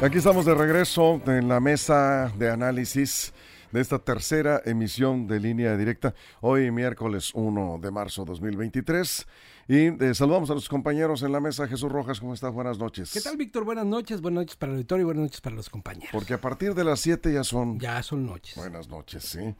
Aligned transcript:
Aquí 0.00 0.18
estamos 0.18 0.46
de 0.46 0.54
regreso 0.54 1.20
en 1.26 1.48
la 1.48 1.58
mesa 1.58 2.32
de 2.38 2.48
análisis 2.48 3.32
de 3.72 3.80
esta 3.80 3.98
tercera 3.98 4.62
emisión 4.64 5.26
de 5.26 5.40
línea 5.40 5.76
directa, 5.76 6.14
hoy 6.40 6.70
miércoles 6.70 7.32
1 7.34 7.80
de 7.82 7.90
marzo 7.90 8.24
2023. 8.24 9.26
Y 9.66 9.86
eh, 10.04 10.14
saludamos 10.14 10.50
a 10.50 10.54
los 10.54 10.68
compañeros 10.68 11.24
en 11.24 11.32
la 11.32 11.40
mesa. 11.40 11.66
Jesús 11.66 11.90
Rojas, 11.90 12.20
¿cómo 12.20 12.32
estás? 12.32 12.52
Buenas 12.52 12.78
noches. 12.78 13.12
¿Qué 13.12 13.20
tal, 13.20 13.36
Víctor? 13.36 13.64
Buenas 13.64 13.86
noches. 13.86 14.20
Buenas 14.20 14.42
noches 14.42 14.56
para 14.56 14.70
el 14.70 14.76
auditorio 14.76 15.02
y 15.02 15.04
buenas 15.06 15.22
noches 15.24 15.40
para 15.40 15.56
los 15.56 15.68
compañeros. 15.68 16.10
Porque 16.12 16.32
a 16.32 16.40
partir 16.40 16.74
de 16.74 16.84
las 16.84 17.00
7 17.00 17.32
ya 17.32 17.42
son... 17.42 17.80
Ya 17.80 18.00
son 18.04 18.24
noches. 18.24 18.54
Buenas 18.54 18.88
noches, 18.88 19.24
sí. 19.24 19.52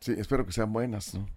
Sí, 0.00 0.14
espero 0.16 0.46
que 0.46 0.52
sean 0.52 0.72
buenas. 0.72 1.12
¿no? 1.12 1.28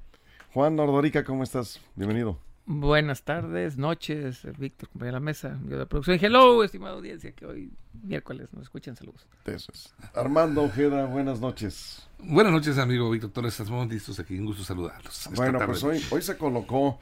Juan 0.53 0.77
Nordorica, 0.77 1.25
¿cómo 1.25 1.43
estás? 1.43 1.81
Bienvenido. 1.95 2.39
Buenas 2.73 3.23
tardes, 3.23 3.77
noches, 3.77 4.47
Víctor, 4.57 4.87
compañero 4.87 5.15
de 5.15 5.19
la 5.19 5.25
mesa, 5.25 5.59
yo 5.67 5.77
de 5.77 5.85
producción. 5.85 6.17
Hello, 6.21 6.63
estimada 6.63 6.95
audiencia, 6.95 7.33
que 7.33 7.45
hoy 7.45 7.73
miércoles 8.01 8.47
nos 8.53 8.63
escuchan. 8.63 8.95
Saludos. 8.95 9.27
Eso 9.43 9.73
es. 9.73 9.93
Armando 10.15 10.63
Ojeda, 10.63 11.05
buenas 11.05 11.41
noches. 11.41 12.07
Buenas 12.19 12.53
noches, 12.53 12.77
amigo 12.77 13.09
Víctor 13.09 13.31
Torres. 13.31 13.59
Estamos 13.59 13.89
listos 13.89 14.21
aquí. 14.21 14.39
Un 14.39 14.45
gusto 14.45 14.63
saludarlos. 14.63 15.29
Bueno, 15.35 15.59
pues 15.65 15.83
hoy, 15.83 16.01
hoy 16.11 16.21
se 16.21 16.37
colocó 16.37 16.97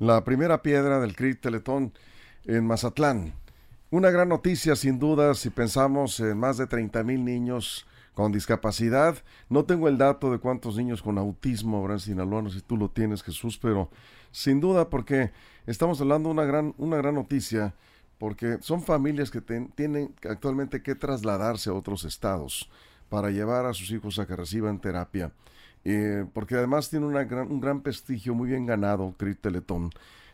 la 0.00 0.24
primera 0.24 0.60
piedra 0.60 0.98
del 0.98 1.14
CRIT 1.14 1.40
Teletón 1.40 1.92
en 2.44 2.66
Mazatlán. 2.66 3.32
Una 3.88 4.10
gran 4.10 4.28
noticia, 4.28 4.74
sin 4.74 4.98
duda, 4.98 5.32
si 5.34 5.48
pensamos 5.48 6.18
en 6.18 6.36
más 6.36 6.56
de 6.58 6.66
30 6.66 7.04
mil 7.04 7.24
niños 7.24 7.86
con 8.14 8.32
discapacidad. 8.32 9.22
No 9.48 9.64
tengo 9.64 9.86
el 9.86 9.96
dato 9.96 10.32
de 10.32 10.38
cuántos 10.38 10.76
niños 10.76 11.02
con 11.02 11.18
autismo 11.18 11.78
habrá 11.78 11.94
en 11.94 12.00
Sinaloa, 12.00 12.42
no 12.42 12.50
sé 12.50 12.58
si 12.58 12.64
tú 12.64 12.76
lo 12.76 12.88
tienes, 12.90 13.22
Jesús, 13.22 13.58
pero 13.58 13.88
sin 14.32 14.60
duda 14.60 14.90
porque 14.90 15.30
estamos 15.66 16.00
hablando 16.00 16.30
de 16.30 16.32
una 16.32 16.44
gran, 16.44 16.74
una 16.78 16.96
gran 16.96 17.14
noticia, 17.14 17.74
porque 18.18 18.58
son 18.60 18.82
familias 18.82 19.30
que 19.30 19.40
tienen 19.40 20.12
actualmente 20.28 20.82
que 20.82 20.96
trasladarse 20.96 21.70
a 21.70 21.74
otros 21.74 22.02
estados 22.04 22.68
para 23.08 23.30
llevar 23.30 23.66
a 23.66 23.74
sus 23.74 23.92
hijos 23.92 24.18
a 24.18 24.26
que 24.26 24.34
reciban 24.34 24.80
terapia. 24.80 25.30
Eh, 25.84 26.24
porque 26.32 26.56
además 26.56 26.90
tiene 26.90 27.06
una 27.06 27.22
gran, 27.22 27.52
un 27.52 27.60
gran 27.60 27.82
prestigio 27.82 28.34
muy 28.34 28.48
bien 28.48 28.66
ganado, 28.66 29.14
CRIT 29.16 29.42
Teletón, 29.42 29.90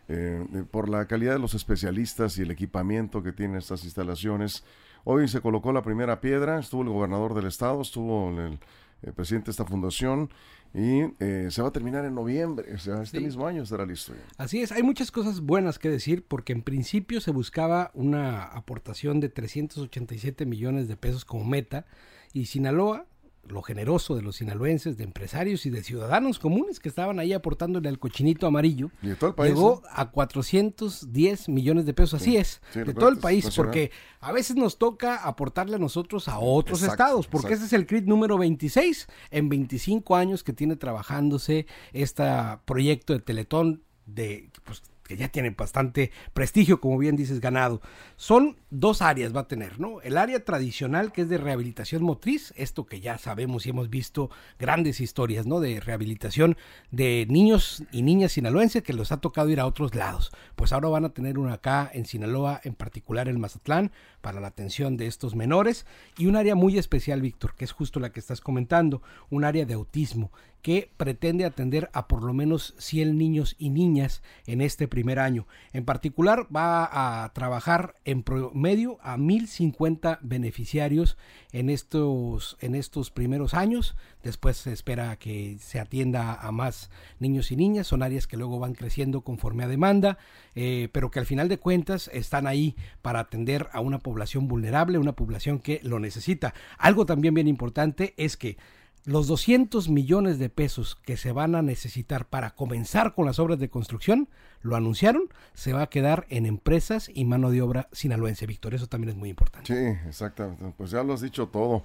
eh, 0.09 0.45
por 0.71 0.89
la 0.89 1.07
calidad 1.07 1.35
de 1.35 1.39
los 1.39 1.55
especialistas 1.55 2.39
y 2.39 2.43
el 2.43 2.51
equipamiento 2.51 3.23
que 3.23 3.33
tienen 3.33 3.57
estas 3.57 3.85
instalaciones. 3.85 4.65
Hoy 5.05 5.29
se 5.29 5.41
colocó 5.41 5.73
la 5.73 5.83
primera 5.83 6.21
piedra, 6.21 6.59
estuvo 6.59 6.83
el 6.83 6.89
gobernador 6.89 7.35
del 7.35 7.47
estado, 7.47 7.83
estuvo 7.83 8.31
el, 8.31 8.59
el 9.03 9.13
presidente 9.13 9.47
de 9.47 9.51
esta 9.53 9.65
fundación 9.65 10.31
y 10.75 11.03
eh, 11.21 11.49
se 11.51 11.61
va 11.61 11.69
a 11.69 11.73
terminar 11.73 12.05
en 12.05 12.15
noviembre, 12.15 12.75
o 12.75 12.79
sea, 12.79 13.03
este 13.03 13.21
mismo 13.21 13.47
año 13.47 13.63
estará 13.63 13.85
listo. 13.85 14.15
Así 14.39 14.63
es, 14.63 14.73
hay 14.73 14.83
muchas 14.83 15.11
cosas 15.11 15.41
buenas 15.41 15.79
que 15.79 15.91
decir 15.91 16.25
porque 16.27 16.53
en 16.53 16.63
principio 16.63 17.21
se 17.21 17.31
buscaba 17.31 17.91
una 17.95 18.45
aportación 18.45 19.21
de 19.21 19.29
387 19.29 20.47
millones 20.47 20.89
de 20.89 20.97
pesos 20.97 21.25
como 21.25 21.45
meta 21.45 21.85
y 22.33 22.47
Sinaloa 22.47 23.07
lo 23.49 23.63
generoso 23.63 24.15
de 24.15 24.23
los 24.23 24.37
sinaloenses, 24.37 24.97
de 24.97 25.05
empresarios 25.05 25.67
y 25.67 25.71
de 25.71 25.83
ciudadanos 25.83 26.39
comunes 26.39 26.81
que 26.81 26.89
estaban 26.89 27.19
ahí 27.19 27.33
aportándole 27.33 27.89
al 27.89 27.99
cochinito 27.99 28.47
amarillo, 28.47 28.91
de 29.03 29.17
todo 29.17 29.31
el 29.31 29.35
país, 29.35 29.55
llegó 29.55 29.83
a 29.91 30.11
410 30.11 31.49
millones 31.49 31.87
de 31.87 31.95
pesos, 31.95 32.21
así 32.21 32.37
es, 32.37 32.61
de 32.75 32.95
todo 32.95 33.09
el 33.09 33.19
país, 33.19 33.51
porque 33.55 33.91
a 34.21 34.33
veces 34.33 34.57
nos 34.57 34.79
toca 34.79 35.17
aportarle 35.17 35.77
a 35.77 35.79
nosotros 35.79 36.29
a 36.29 36.39
otros 36.39 36.83
estados, 36.83 37.27
porque 37.27 37.55
ese 37.55 37.65
es 37.65 37.73
el 37.73 37.87
CRIT 37.87 38.05
número 38.05 38.39
26 38.39 39.09
en 39.31 39.49
25 39.49 40.17
años 40.17 40.45
que 40.45 40.53
tiene 40.53 40.77
trabajándose 40.77 41.67
este 41.93 42.25
proyecto 42.65 43.13
de 43.13 43.21
Teletón 43.21 43.83
de 44.07 44.51
pues, 44.65 44.83
ya 45.17 45.29
tiene 45.29 45.51
bastante 45.51 46.11
prestigio, 46.33 46.81
como 46.81 46.99
bien 46.99 47.17
dices, 47.17 47.41
ganado. 47.41 47.81
Son 48.17 48.57
dos 48.71 49.03
áreas 49.03 49.35
va 49.35 49.41
a 49.41 49.49
tener, 49.49 49.79
¿no? 49.81 50.01
El 50.03 50.17
área 50.17 50.45
tradicional 50.45 51.13
que 51.13 51.23
es 51.23 51.29
de 51.29 51.39
rehabilitación 51.39 52.03
motriz, 52.03 52.53
esto 52.57 52.87
que 52.87 53.01
ya 53.01 53.19
sabemos 53.19 53.67
y 53.67 53.71
hemos 53.71 53.91
visto 53.91 54.31
grandes 54.59 55.01
historias, 55.01 55.47
¿no? 55.47 55.61
De 55.61 55.81
rehabilitación 55.81 56.57
de 56.91 57.27
niños 57.29 57.85
y 57.93 58.03
niñas 58.03 58.33
sinaloenses 58.33 58.83
que 58.83 58.93
los 58.93 59.13
ha 59.13 59.21
tocado 59.21 59.51
ir 59.51 59.61
a 59.61 59.67
otros 59.67 59.95
lados. 59.95 60.33
Pues 60.57 60.73
ahora 60.73 60.89
van 60.89 61.05
a 61.05 61.13
tener 61.13 61.39
una 61.39 61.55
acá 61.55 61.91
en 61.93 62.07
Sinaloa, 62.07 62.61
en 62.65 62.75
particular 62.75 63.29
en 63.29 63.41
Mazatlán, 63.41 63.93
para 64.21 64.41
la 64.41 64.49
atención 64.49 64.97
de 64.97 65.07
estos 65.07 65.35
menores 65.35 65.87
y 66.17 66.27
un 66.27 66.37
área 66.37 66.55
muy 66.55 66.79
especial, 66.79 67.21
Víctor, 67.21 67.55
que 67.55 67.65
es 67.65 67.73
justo 67.73 68.01
la 68.01 68.11
que 68.11 68.21
estás 68.21 68.41
comentando, 68.41 69.03
un 69.31 69.45
área 69.45 69.65
de 69.65 69.75
autismo 69.75 70.31
que 70.63 70.91
pretende 70.97 71.45
atender 71.45 71.91
a 71.93 72.07
por 72.07 72.23
lo 72.23 72.33
menos 72.33 72.75
100 72.79 73.19
niños 73.19 73.57
y 73.59 73.71
niñas 73.71 74.23
en 74.47 74.61
este 74.61 74.87
primer 74.87 75.19
año. 75.19 75.47
En 75.73 75.85
particular 75.85 76.47
va 76.55 77.25
a 77.25 77.33
trabajar 77.33 77.97
en 78.05 78.23
promedio 78.23 78.99
a 79.03 79.17
1050 79.17 80.21
beneficiarios 80.23 81.19
en 81.51 81.69
estos 81.69 82.57
en 82.61 82.77
estos 82.77 83.11
primeros 83.11 83.55
años. 83.55 83.97
Después 84.23 84.57
se 84.57 84.73
espera 84.73 85.17
que 85.17 85.57
se 85.59 85.81
atienda 85.81 86.35
a 86.35 86.53
más 86.53 86.91
niños 87.19 87.51
y 87.51 87.57
niñas. 87.57 87.89
Son 87.89 88.05
áreas 88.05 88.29
que 88.29 88.37
luego 88.37 88.61
van 88.61 88.75
creciendo 88.75 89.23
conforme 89.23 89.65
a 89.65 89.69
demanda, 89.69 90.19
eh, 90.55 90.89
pero 90.93 91.11
que 91.11 91.19
al 91.19 91.27
final 91.27 91.49
de 91.49 91.59
cuentas 91.59 92.09
están 92.13 92.47
ahí 92.47 92.77
para 93.03 93.19
atender 93.19 93.69
a 93.73 93.81
una 93.81 93.99
población 93.99 94.47
vulnerable, 94.47 94.99
una 94.99 95.15
población 95.15 95.59
que 95.59 95.81
lo 95.83 95.99
necesita. 95.99 96.55
Algo 96.79 97.05
también 97.05 97.35
bien 97.35 97.49
importante 97.49 98.15
es 98.17 98.37
que 98.37 98.57
los 99.05 99.27
200 99.27 99.89
millones 99.89 100.39
de 100.39 100.49
pesos 100.49 100.97
que 100.97 101.17
se 101.17 101.33
van 101.33 101.55
a 101.55 101.63
necesitar 101.63 102.27
para 102.27 102.51
comenzar 102.51 103.15
con 103.15 103.27
las 103.27 103.39
obras 103.39 103.59
de 103.59 103.69
construcción, 103.69 104.29
lo 104.63 104.77
anunciaron, 104.77 105.25
se 105.55 105.73
va 105.73 105.83
a 105.83 105.91
quedar 105.91 106.27
en 106.29 106.47
empresas 106.47 107.11
y 107.13 107.25
mano 107.25 107.51
de 107.51 107.63
obra 107.63 107.89
sinaloense, 107.93 108.47
Víctor. 108.47 108.75
Eso 108.75 108.87
también 108.87 109.11
es 109.11 109.17
muy 109.17 109.31
importante. 109.31 109.75
Sí, 109.75 110.09
exactamente. 110.09 110.73
Pues 110.77 110.91
ya 110.91 111.03
lo 111.03 111.15
has 111.15 111.21
dicho 111.21 111.49
todo. 111.49 111.85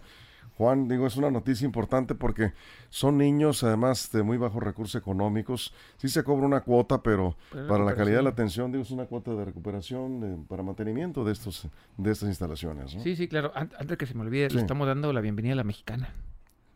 Juan, 0.58 0.88
digo, 0.88 1.06
es 1.06 1.16
una 1.18 1.30
noticia 1.30 1.66
importante 1.66 2.16
porque 2.16 2.54
son 2.90 3.20
niños, 3.20 3.64
además 3.64 4.12
de 4.12 4.24
muy 4.24 4.38
bajos 4.38 4.64
recursos 4.64 5.00
económicos. 5.00 5.72
Sí 5.98 6.10
se 6.10 6.24
cobra 6.24 6.48
una 6.48 6.62
cuota, 6.62 7.04
pero, 7.04 7.36
para 7.68 7.84
la 7.84 7.94
calidad 7.94 8.18
de 8.18 8.24
la 8.24 8.32
atención, 8.32 8.72
digo, 8.72 8.84
es 8.84 8.90
una 8.90 9.06
cuota 9.06 9.36
de 9.36 9.46
recuperación 9.46 10.46
para 10.50 10.64
mantenimiento 10.64 11.24
de 11.24 11.34
estos 11.34 11.68
de 11.98 12.12
estas 12.12 12.30
instalaciones. 12.30 12.92
Sí, 13.04 13.16
sí, 13.16 13.28
claro. 13.28 13.52
Antes 13.54 13.98
que 14.00 14.08
se 14.08 14.16
me 14.16 14.22
olvide, 14.22 14.50
le 14.50 14.60
estamos 14.60 14.88
dando 14.88 15.14
la 15.14 15.22
bienvenida 15.22 15.54
a 15.54 15.58
la 15.58 15.64
mexicana. 15.64 16.12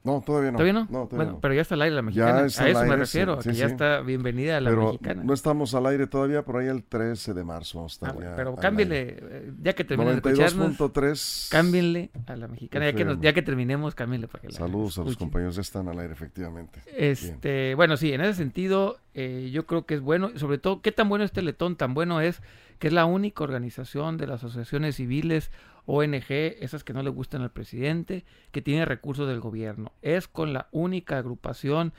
No, 0.04 0.24
todavía 0.26 0.52
no. 0.52 0.58
¿Todavía 0.58 0.74
no? 0.74 1.08
bueno, 1.08 1.40
pero 1.40 1.54
ya 1.54 1.62
está 1.62 1.76
al 1.76 1.84
aire 1.84 1.96
la 1.96 2.02
mexicana. 2.02 2.40
a 2.40 2.46
eso 2.46 2.86
me 2.86 2.96
refiero, 2.96 3.38
que 3.38 3.54
ya 3.54 3.68
está 3.68 4.02
bienvenida 4.02 4.58
a 4.58 4.62
la 4.62 4.70
pero 4.72 4.86
mexicana. 4.86 5.24
No 5.24 5.34
estamos 5.34 5.76
al 5.76 5.86
aire 5.86 6.08
todavía, 6.08 6.44
por 6.44 6.58
ahí 6.58 6.68
el 6.68 6.84
13 6.84 7.34
de 7.34 7.44
marzo 7.44 7.86
ah, 8.02 8.14
Pero 8.36 8.56
cámbienle, 8.56 9.18
eh, 9.20 9.52
ya 9.62 9.74
que 9.74 9.84
terminen 9.84 10.20
de 10.20 10.30
escucharnos, 10.30 11.50
cámbienle 11.52 12.10
a 12.26 12.36
la 12.36 12.48
mexicana. 12.48 12.90
Ya 12.90 12.94
que, 12.94 13.18
ya 13.22 13.34
que 13.34 13.42
terminemos, 13.44 13.94
cámbienle 13.94 14.28
para 14.28 14.42
que 14.42 14.48
la 14.48 14.54
Saludos 14.56 14.98
a 14.98 15.04
los 15.04 15.18
compañeros, 15.18 15.56
ya 15.56 15.62
están 15.62 15.88
al 15.88 16.00
aire, 16.00 16.14
efectivamente. 16.14 16.82
Este, 16.96 17.76
bueno, 17.76 17.96
sí, 17.96 18.12
en 18.12 18.22
ese 18.22 18.34
sentido, 18.34 18.98
eh, 19.14 19.52
yo 19.54 19.68
creo 19.68 19.86
que 19.86 19.96
es 19.96 20.02
bueno, 20.02 20.32
sobre 20.38 20.58
todo, 20.58 20.82
¿qué 20.82 20.92
tan 20.92 21.10
bueno 21.10 21.26
es 21.26 21.32
Teletón? 21.32 21.76
Tan 21.76 21.94
bueno 21.94 22.22
es 22.22 22.42
que 22.81 22.88
es 22.88 22.94
la 22.94 23.06
única 23.06 23.44
organización 23.44 24.18
de 24.18 24.25
las 24.25 24.44
asociaciones 24.44 24.96
civiles 24.96 25.52
ONG, 25.86 26.25
esas 26.31 26.84
que 26.84 26.94
no 26.94 27.03
le 27.03 27.12
gustan 27.12 27.44
al 27.44 27.52
presidente, 27.52 28.25
que 28.52 28.64
tiene 28.64 28.86
recursos 28.86 29.28
del 29.28 29.40
gobierno. 29.40 29.92
Es 30.02 30.28
con 30.28 30.52
la 30.52 30.68
única 30.72 31.20
agrupación 31.20 31.94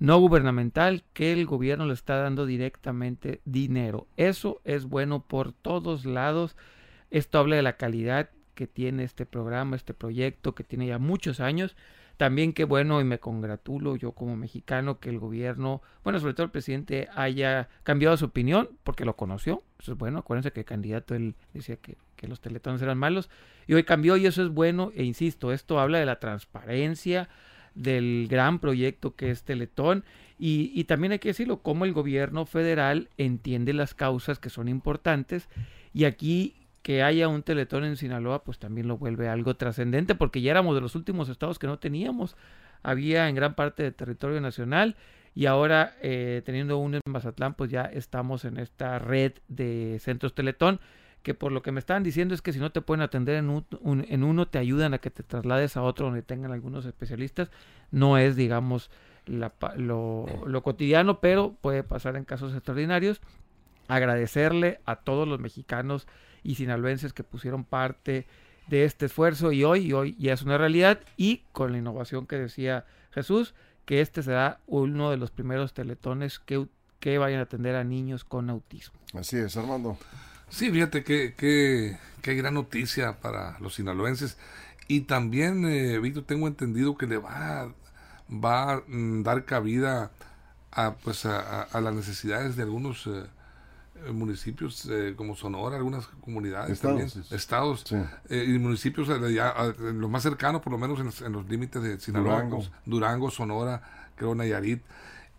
no 0.00 0.18
gubernamental 0.18 1.04
que 1.12 1.32
el 1.32 1.46
gobierno 1.46 1.86
le 1.86 1.94
está 1.94 2.16
dando 2.16 2.46
directamente 2.46 3.42
dinero. 3.44 4.08
Eso 4.16 4.60
es 4.64 4.86
bueno 4.86 5.22
por 5.22 5.52
todos 5.52 6.04
lados. 6.04 6.56
Esto 7.12 7.38
habla 7.38 7.54
de 7.54 7.62
la 7.62 7.76
calidad 7.76 8.30
que 8.56 8.66
tiene 8.66 9.04
este 9.04 9.26
programa, 9.26 9.76
este 9.76 9.94
proyecto 9.94 10.56
que 10.56 10.64
tiene 10.64 10.88
ya 10.88 10.98
muchos 10.98 11.38
años 11.38 11.76
también 12.16 12.52
qué 12.52 12.64
bueno 12.64 13.00
y 13.00 13.04
me 13.04 13.18
congratulo 13.18 13.96
yo 13.96 14.12
como 14.12 14.36
mexicano 14.36 15.00
que 15.00 15.10
el 15.10 15.18
gobierno, 15.18 15.82
bueno, 16.04 16.20
sobre 16.20 16.34
todo 16.34 16.44
el 16.44 16.50
presidente 16.50 17.08
haya 17.14 17.68
cambiado 17.82 18.16
su 18.16 18.26
opinión 18.26 18.70
porque 18.84 19.04
lo 19.04 19.16
conoció. 19.16 19.62
Eso 19.80 19.92
es 19.92 19.98
bueno. 19.98 20.20
Acuérdense 20.20 20.52
que 20.52 20.60
el 20.60 20.66
candidato 20.66 21.14
él 21.14 21.34
decía 21.52 21.76
que, 21.76 21.96
que 22.16 22.28
los 22.28 22.40
teletones 22.40 22.80
eran 22.82 22.98
malos 22.98 23.30
y 23.66 23.74
hoy 23.74 23.84
cambió 23.84 24.16
y 24.16 24.26
eso 24.26 24.42
es 24.42 24.50
bueno. 24.50 24.92
E 24.94 25.02
insisto, 25.02 25.52
esto 25.52 25.80
habla 25.80 25.98
de 25.98 26.06
la 26.06 26.20
transparencia 26.20 27.28
del 27.74 28.28
gran 28.28 28.60
proyecto 28.60 29.16
que 29.16 29.30
es 29.30 29.42
Teletón 29.42 30.04
y, 30.38 30.70
y 30.74 30.84
también 30.84 31.12
hay 31.12 31.18
que 31.18 31.28
decirlo, 31.28 31.62
cómo 31.62 31.84
el 31.84 31.92
gobierno 31.92 32.46
federal 32.46 33.08
entiende 33.16 33.72
las 33.72 33.94
causas 33.94 34.38
que 34.38 34.50
son 34.50 34.68
importantes 34.68 35.48
y 35.92 36.04
aquí 36.04 36.54
que 36.84 37.02
haya 37.02 37.28
un 37.28 37.42
teletón 37.42 37.84
en 37.84 37.96
Sinaloa, 37.96 38.44
pues 38.44 38.58
también 38.58 38.86
lo 38.86 38.98
vuelve 38.98 39.30
algo 39.30 39.56
trascendente, 39.56 40.14
porque 40.14 40.42
ya 40.42 40.50
éramos 40.50 40.74
de 40.74 40.82
los 40.82 40.94
últimos 40.94 41.30
estados 41.30 41.58
que 41.58 41.66
no 41.66 41.78
teníamos. 41.78 42.36
Había 42.82 43.26
en 43.30 43.34
gran 43.34 43.54
parte 43.54 43.84
del 43.84 43.94
territorio 43.94 44.38
nacional 44.42 44.94
y 45.34 45.46
ahora 45.46 45.96
eh, 46.02 46.42
teniendo 46.44 46.76
uno 46.76 46.98
en 46.98 47.10
Mazatlán, 47.10 47.54
pues 47.54 47.70
ya 47.70 47.84
estamos 47.84 48.44
en 48.44 48.58
esta 48.58 48.98
red 48.98 49.32
de 49.48 49.96
centros 49.98 50.34
teletón 50.34 50.78
que 51.22 51.32
por 51.32 51.52
lo 51.52 51.62
que 51.62 51.72
me 51.72 51.80
estaban 51.80 52.02
diciendo 52.02 52.34
es 52.34 52.42
que 52.42 52.52
si 52.52 52.58
no 52.58 52.70
te 52.70 52.82
pueden 52.82 53.00
atender 53.00 53.36
en, 53.36 53.48
uno, 53.48 54.46
te 54.46 54.58
ayudan 54.58 54.92
a 54.92 54.98
que 54.98 55.08
te 55.08 55.22
traslades 55.22 55.78
a 55.78 55.82
otro 55.82 56.04
donde 56.04 56.20
tengan 56.20 56.52
algunos 56.52 56.84
especialistas. 56.84 57.50
No 57.92 58.18
es, 58.18 58.36
digamos, 58.36 58.90
lo, 59.24 60.26
lo 60.46 60.62
cotidiano, 60.62 61.20
pero 61.20 61.56
puede 61.62 61.82
pasar 61.82 62.16
en 62.16 62.26
casos 62.26 62.52
extraordinarios. 62.52 63.22
Agradecerle 63.88 64.80
a 64.84 64.96
todos 64.96 65.26
los 65.26 65.40
mexicanos 65.40 66.06
y 66.44 66.54
sinaloenses 66.54 67.12
que 67.12 67.24
pusieron 67.24 67.64
parte 67.64 68.26
de 68.68 68.84
este 68.84 69.06
esfuerzo 69.06 69.50
y 69.52 69.64
hoy, 69.64 69.86
y 69.86 69.92
hoy 69.92 70.16
ya 70.18 70.32
es 70.32 70.42
una 70.42 70.56
realidad 70.56 71.00
y 71.16 71.42
con 71.52 71.72
la 71.72 71.78
innovación 71.78 72.26
que 72.26 72.36
decía 72.36 72.86
Jesús, 73.10 73.54
que 73.84 74.00
este 74.00 74.22
será 74.22 74.60
uno 74.66 75.10
de 75.10 75.16
los 75.16 75.30
primeros 75.30 75.74
teletones 75.74 76.38
que, 76.38 76.66
que 77.00 77.18
vayan 77.18 77.40
a 77.40 77.42
atender 77.42 77.74
a 77.76 77.84
niños 77.84 78.24
con 78.24 78.48
autismo. 78.48 78.98
Así 79.12 79.36
es, 79.36 79.56
Armando. 79.56 79.98
Sí, 80.48 80.70
fíjate 80.70 81.04
que, 81.04 81.34
que, 81.34 82.34
gran 82.34 82.54
noticia 82.54 83.20
para 83.20 83.58
los 83.60 83.74
sinaloenses. 83.74 84.36
Y 84.86 85.00
también, 85.00 85.64
eh, 85.66 85.98
Víctor, 85.98 86.24
tengo 86.24 86.46
entendido 86.46 86.96
que 86.96 87.06
le 87.06 87.16
va, 87.16 87.72
va 88.30 88.72
a 88.74 88.82
mm, 88.86 89.22
dar 89.22 89.44
cabida 89.44 90.10
a, 90.70 90.94
pues 90.94 91.26
a, 91.26 91.68
las 91.72 91.94
necesidades 91.94 92.56
de 92.56 92.62
algunos 92.62 93.06
eh, 93.06 93.24
eh, 93.96 94.12
municipios 94.12 94.88
como 95.16 95.36
Sonora, 95.36 95.76
algunas 95.76 96.06
comunidades 96.06 96.72
estados, 96.72 97.12
también, 97.14 97.26
estados. 97.30 97.84
Y 98.30 98.58
municipios 98.58 99.08
los 99.08 100.10
más 100.10 100.22
cercanos, 100.22 100.62
por 100.62 100.72
lo 100.72 100.78
menos 100.78 101.20
en, 101.22 101.32
los 101.32 101.48
límites 101.48 101.82
de 101.82 102.00
Sinaloa, 102.00 102.48
Durango, 102.84 103.30
Sonora, 103.30 103.82
creo 104.16 104.34
Nayarit. 104.34 104.82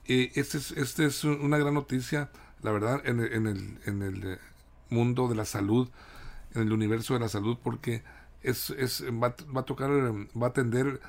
este, 0.06 0.58
es, 0.58 0.72
este 0.72 1.06
es 1.06 1.24
una 1.24 1.58
gran 1.58 1.74
noticia, 1.74 2.30
la 2.62 2.72
verdad, 2.72 3.02
en, 3.06 3.20
en 3.20 3.48
el, 3.48 3.80
en 3.86 4.02
el 4.02 4.40
mundo 4.90 5.28
de 5.28 5.36
la 5.36 5.46
salud, 5.46 5.90
en 6.54 6.62
el 6.64 6.72
universo 6.72 7.14
de 7.14 7.20
la 7.20 7.30
salud, 7.30 7.58
porque 7.62 8.04
es, 8.42 8.70
es 8.72 9.04
va, 9.04 9.36
va 9.56 9.62
a 9.62 9.66
tocar, 9.66 9.90
va 9.90 10.48
a 10.48 10.50
atender 10.50 11.00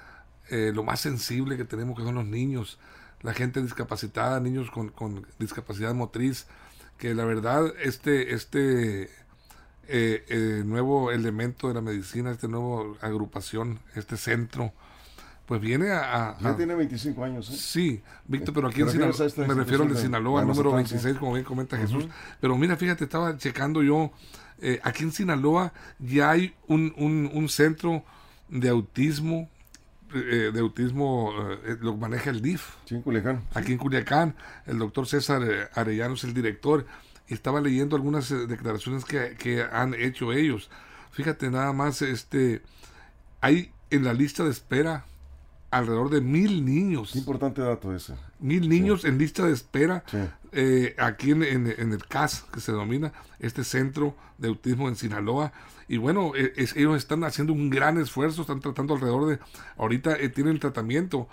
eh, 0.49 0.73
lo 0.75 0.85
más 0.85 1.01
sensible 1.01 1.57
que 1.57 1.65
tenemos, 1.65 1.97
que 1.97 2.05
son 2.05 2.15
los 2.15 2.27
niños, 2.27 2.79
la 3.23 3.35
gente 3.35 3.61
discapacitada, 3.63 4.41
niños 4.41 4.71
con, 4.71 4.91
con 4.91 5.27
discapacidad 5.39 5.95
motriz, 5.95 6.47
que 6.99 7.15
la 7.15 7.25
verdad 7.25 7.73
este, 7.83 8.35
este 8.35 9.11
eh, 9.89 10.25
eh, 10.29 10.63
nuevo 10.65 11.11
elemento 11.13 11.69
de 11.69 11.75
la 11.75 11.81
medicina, 11.81 12.31
este 12.31 12.49
nuevo 12.49 12.97
agrupación, 13.01 13.79
este 13.95 14.17
centro, 14.17 14.73
pues 15.47 15.61
viene 15.61 15.93
a... 15.93 16.37
ya 16.41 16.57
tiene 16.57 16.75
25 16.75 17.25
años. 17.25 17.51
¿eh? 17.51 17.57
Sí, 17.57 18.03
Víctor, 18.27 18.53
pero 18.53 18.69
aquí 18.69 18.81
en 18.81 18.91
Sinaloa, 18.91 19.47
me 19.47 19.55
refiero 19.55 19.85
al 19.85 19.95
de 19.95 20.01
Sinaloa, 20.01 20.45
número 20.45 20.73
26, 20.73 21.19
como 21.19 21.35
bien 21.35 21.45
comenta 21.45 21.77
Jesús. 21.77 22.07
Pero 22.41 22.57
mira, 22.57 22.77
fíjate, 22.77 23.05
estaba 23.05 23.37
checando 23.39 23.83
yo, 23.83 24.11
eh, 24.61 24.81
aquí 24.83 25.05
en 25.05 25.13
Sinaloa 25.13 25.73
ya 26.01 26.31
hay 26.31 26.55
un, 26.67 26.93
un, 26.97 27.31
un 27.33 27.49
centro 27.49 28.03
de 28.49 28.69
autismo, 28.69 29.49
eh, 30.15 30.51
de 30.53 30.61
autismo, 30.61 31.33
lo 31.81 31.97
maneja 31.97 32.31
el 32.31 32.41
DIF. 32.41 32.71
Sí, 32.85 32.95
en 32.97 33.03
Culiacán. 33.03 33.43
Aquí 33.55 33.73
en 33.73 33.79
Culiacán, 33.79 34.35
el 34.67 34.79
doctor 34.79 35.07
César 35.07 35.71
Arellano 35.75 36.15
es 36.15 36.25
el 36.25 36.35
director. 36.35 36.87
Y 37.29 37.35
estaba 37.35 37.61
leyendo 37.61 37.97
algunas 37.97 38.29
declaraciones 38.29 39.05
que, 39.05 39.37
que 39.37 39.63
han 39.63 39.95
hecho 39.95 40.33
ellos. 40.33 40.71
Fíjate 41.11 41.51
nada 41.51 41.73
más, 41.73 42.03
este, 42.03 42.63
hay 43.41 43.73
en 43.91 44.05
la 44.05 44.13
lista 44.13 44.45
de 44.45 44.51
espera 44.51 45.05
alrededor 45.71 46.11
de 46.11 46.21
mil 46.21 46.65
niños. 46.65 47.17
importante 47.17 47.61
dato 47.63 47.95
ese. 47.95 48.15
Mil 48.39 48.69
niños 48.69 49.05
en 49.05 49.19
lista 49.19 49.45
de 49.47 49.53
espera 49.53 50.05
eh, 50.59 50.97
aquí 50.99 51.33
en, 51.33 51.67
el 51.67 52.07
CAS, 52.07 52.47
que 52.51 52.61
se 52.61 52.73
denomina 52.73 53.13
este 53.41 53.63
centro 53.63 54.17
de 54.39 54.49
autismo 54.49 54.89
en 54.89 54.97
Sinaloa. 54.97 55.53
Y 55.87 55.99
bueno, 55.99 56.33
e, 56.35 56.55
ellos 56.57 56.97
están 56.97 57.25
haciendo 57.25 57.53
un 57.53 57.69
gran 57.69 57.99
esfuerzo, 57.99 58.41
están 58.41 58.61
tratando 58.61 58.95
alrededor 58.95 59.27
de, 59.27 59.39
ahorita 59.77 60.17
eh, 60.17 60.31
tienen 60.31 60.59
tratamiento 60.59 61.29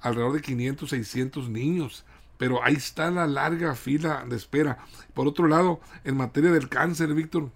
alrededor 0.00 0.34
de 0.34 0.42
500, 0.42 0.90
600 0.90 1.50
niños. 1.50 2.04
Pero 2.36 2.62
ahí 2.62 2.74
está 2.74 3.10
la 3.10 3.26
larga 3.26 3.74
fila 3.74 4.24
de 4.28 4.36
espera. 4.36 4.78
Por 5.12 5.26
otro 5.26 5.48
lado, 5.48 5.80
en 6.04 6.16
materia 6.16 6.52
del 6.52 6.68
cáncer, 6.68 7.12
Víctor, 7.14 7.50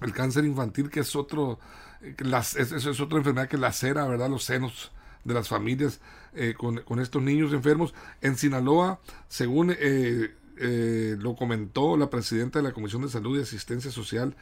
el 0.00 0.12
cáncer 0.12 0.44
infantil, 0.44 0.88
que 0.88 1.00
es 1.00 1.16
otro, 1.16 1.58
eh, 2.00 2.14
las, 2.20 2.54
es, 2.54 2.70
es, 2.70 3.00
otra 3.00 3.18
enfermedad 3.18 3.48
que 3.48 3.58
lacera, 3.58 4.06
¿verdad? 4.06 4.30
Los 4.30 4.44
senos 4.44 4.92
de 5.28 5.34
las 5.34 5.48
familias 5.48 6.00
eh, 6.34 6.54
con, 6.56 7.00
estos 7.00 7.22
niños 7.22 7.52
enfermos. 7.52 7.94
En 8.20 8.36
Sinaloa, 8.36 8.98
según 9.28 9.70
eh, 9.70 10.34
eh, 10.56 11.16
lo 11.18 11.36
comentó 11.36 11.96
la 11.96 12.10
presidenta 12.10 12.58
de 12.58 12.64
la 12.64 12.72
Comisión 12.72 13.02
de 13.02 13.08
Salud 13.08 13.38
y 13.38 13.42
Asistencia 13.42 13.90
Social, 13.90 14.34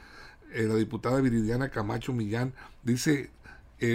la 0.54 0.76
diputada 0.76 1.20
Viridiana 1.20 1.68
Camacho 1.68 2.14
Millán, 2.14 2.54
dice 2.82 3.30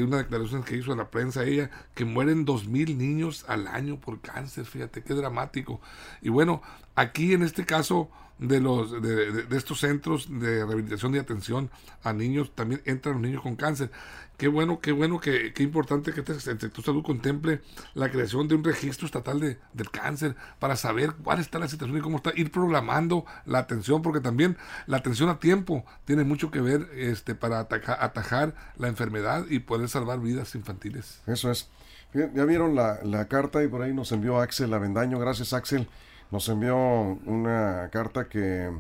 una 0.03 0.17
declaración 0.17 0.63
que 0.63 0.75
hizo 0.75 0.93
a 0.93 0.95
la 0.95 1.09
prensa 1.09 1.43
ella, 1.43 1.71
que 1.95 2.05
mueren 2.05 2.45
dos 2.45 2.67
mil 2.67 2.99
niños 2.99 3.45
al 3.47 3.67
año 3.67 3.99
por 3.99 4.19
cáncer, 4.19 4.65
fíjate 4.65 5.01
qué 5.01 5.15
dramático. 5.15 5.81
Y 6.21 6.29
bueno, 6.29 6.61
aquí 6.94 7.33
en 7.33 7.41
este 7.41 7.65
caso 7.65 8.11
de 8.41 8.59
los 8.59 9.01
de, 9.01 9.45
estos 9.55 9.79
centros 9.79 10.27
de 10.27 10.65
rehabilitación 10.65 11.15
y 11.15 11.19
atención 11.19 11.69
a 12.03 12.11
niños, 12.11 12.51
también 12.55 12.81
entran 12.85 13.13
los 13.13 13.21
niños 13.21 13.41
con 13.43 13.55
cáncer. 13.55 13.91
Qué 14.35 14.47
bueno, 14.47 14.79
qué 14.79 14.91
bueno, 14.91 15.19
qué, 15.19 15.53
qué 15.53 15.61
importante 15.61 16.11
que 16.11 16.21
el 16.21 16.41
sector 16.41 16.83
salud 16.83 17.03
contemple 17.03 17.61
la 17.93 18.09
creación 18.09 18.47
de 18.47 18.55
un 18.55 18.63
registro 18.63 19.05
estatal 19.05 19.39
de, 19.39 19.59
del 19.73 19.91
cáncer 19.91 20.35
para 20.57 20.75
saber 20.75 21.13
cuál 21.23 21.39
está 21.39 21.59
la 21.59 21.67
situación 21.67 21.99
y 21.99 22.01
cómo 22.01 22.17
está, 22.17 22.31
ir 22.35 22.51
programando 22.51 23.25
la 23.45 23.59
atención, 23.59 24.01
porque 24.01 24.19
también 24.19 24.57
la 24.87 24.97
atención 24.97 25.29
a 25.29 25.37
tiempo 25.37 25.85
tiene 26.05 26.23
mucho 26.23 26.49
que 26.49 26.61
ver 26.61 26.89
este, 26.95 27.35
para 27.35 27.59
atajar 27.59 28.55
la 28.77 28.87
enfermedad 28.87 29.45
y 29.47 29.59
poder 29.59 29.87
salvar 29.87 30.19
vidas 30.19 30.55
infantiles. 30.55 31.21
Eso 31.27 31.51
es. 31.51 31.69
Ya 32.13 32.44
vieron 32.44 32.75
la, 32.75 32.99
la 33.03 33.27
carta 33.27 33.63
y 33.63 33.67
por 33.67 33.83
ahí 33.83 33.94
nos 33.94 34.11
envió 34.11 34.41
Axel 34.41 34.73
Avendaño. 34.73 35.19
Gracias, 35.19 35.53
Axel. 35.53 35.87
Nos 36.31 36.48
envió 36.48 36.78
una 36.78 37.89
carta 37.92 38.30
que 38.30 38.72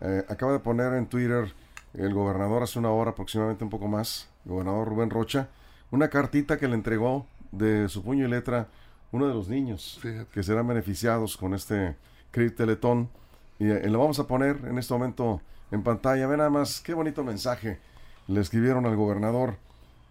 eh, 0.00 0.24
acaba 0.28 0.52
de 0.52 0.58
poner 0.58 0.94
en 0.94 1.06
Twitter 1.06 1.54
el 1.94 2.12
gobernador 2.12 2.62
hace 2.62 2.78
una 2.78 2.90
hora 2.90 3.12
aproximadamente 3.12 3.64
un 3.64 3.70
poco 3.70 3.88
más 3.88 4.28
gobernador 4.44 4.88
Rubén 4.88 5.10
Rocha, 5.10 5.48
una 5.90 6.08
cartita 6.08 6.58
que 6.58 6.68
le 6.68 6.74
entregó 6.74 7.26
de 7.52 7.88
su 7.88 8.02
puño 8.02 8.26
y 8.26 8.30
letra 8.30 8.68
uno 9.12 9.28
de 9.28 9.34
los 9.34 9.48
niños 9.48 10.00
que 10.32 10.42
serán 10.42 10.66
beneficiados 10.66 11.36
con 11.36 11.54
este 11.54 11.96
Credit 12.30 12.56
Teletón. 12.56 13.08
Y 13.58 13.70
eh, 13.70 13.88
lo 13.88 14.00
vamos 14.00 14.18
a 14.18 14.26
poner 14.26 14.60
en 14.64 14.78
este 14.78 14.92
momento 14.92 15.40
en 15.70 15.82
pantalla. 15.82 16.26
Ve 16.26 16.36
nada 16.36 16.50
más 16.50 16.80
qué 16.80 16.94
bonito 16.94 17.24
mensaje 17.24 17.78
le 18.26 18.40
escribieron 18.40 18.86
al 18.86 18.96
gobernador. 18.96 19.56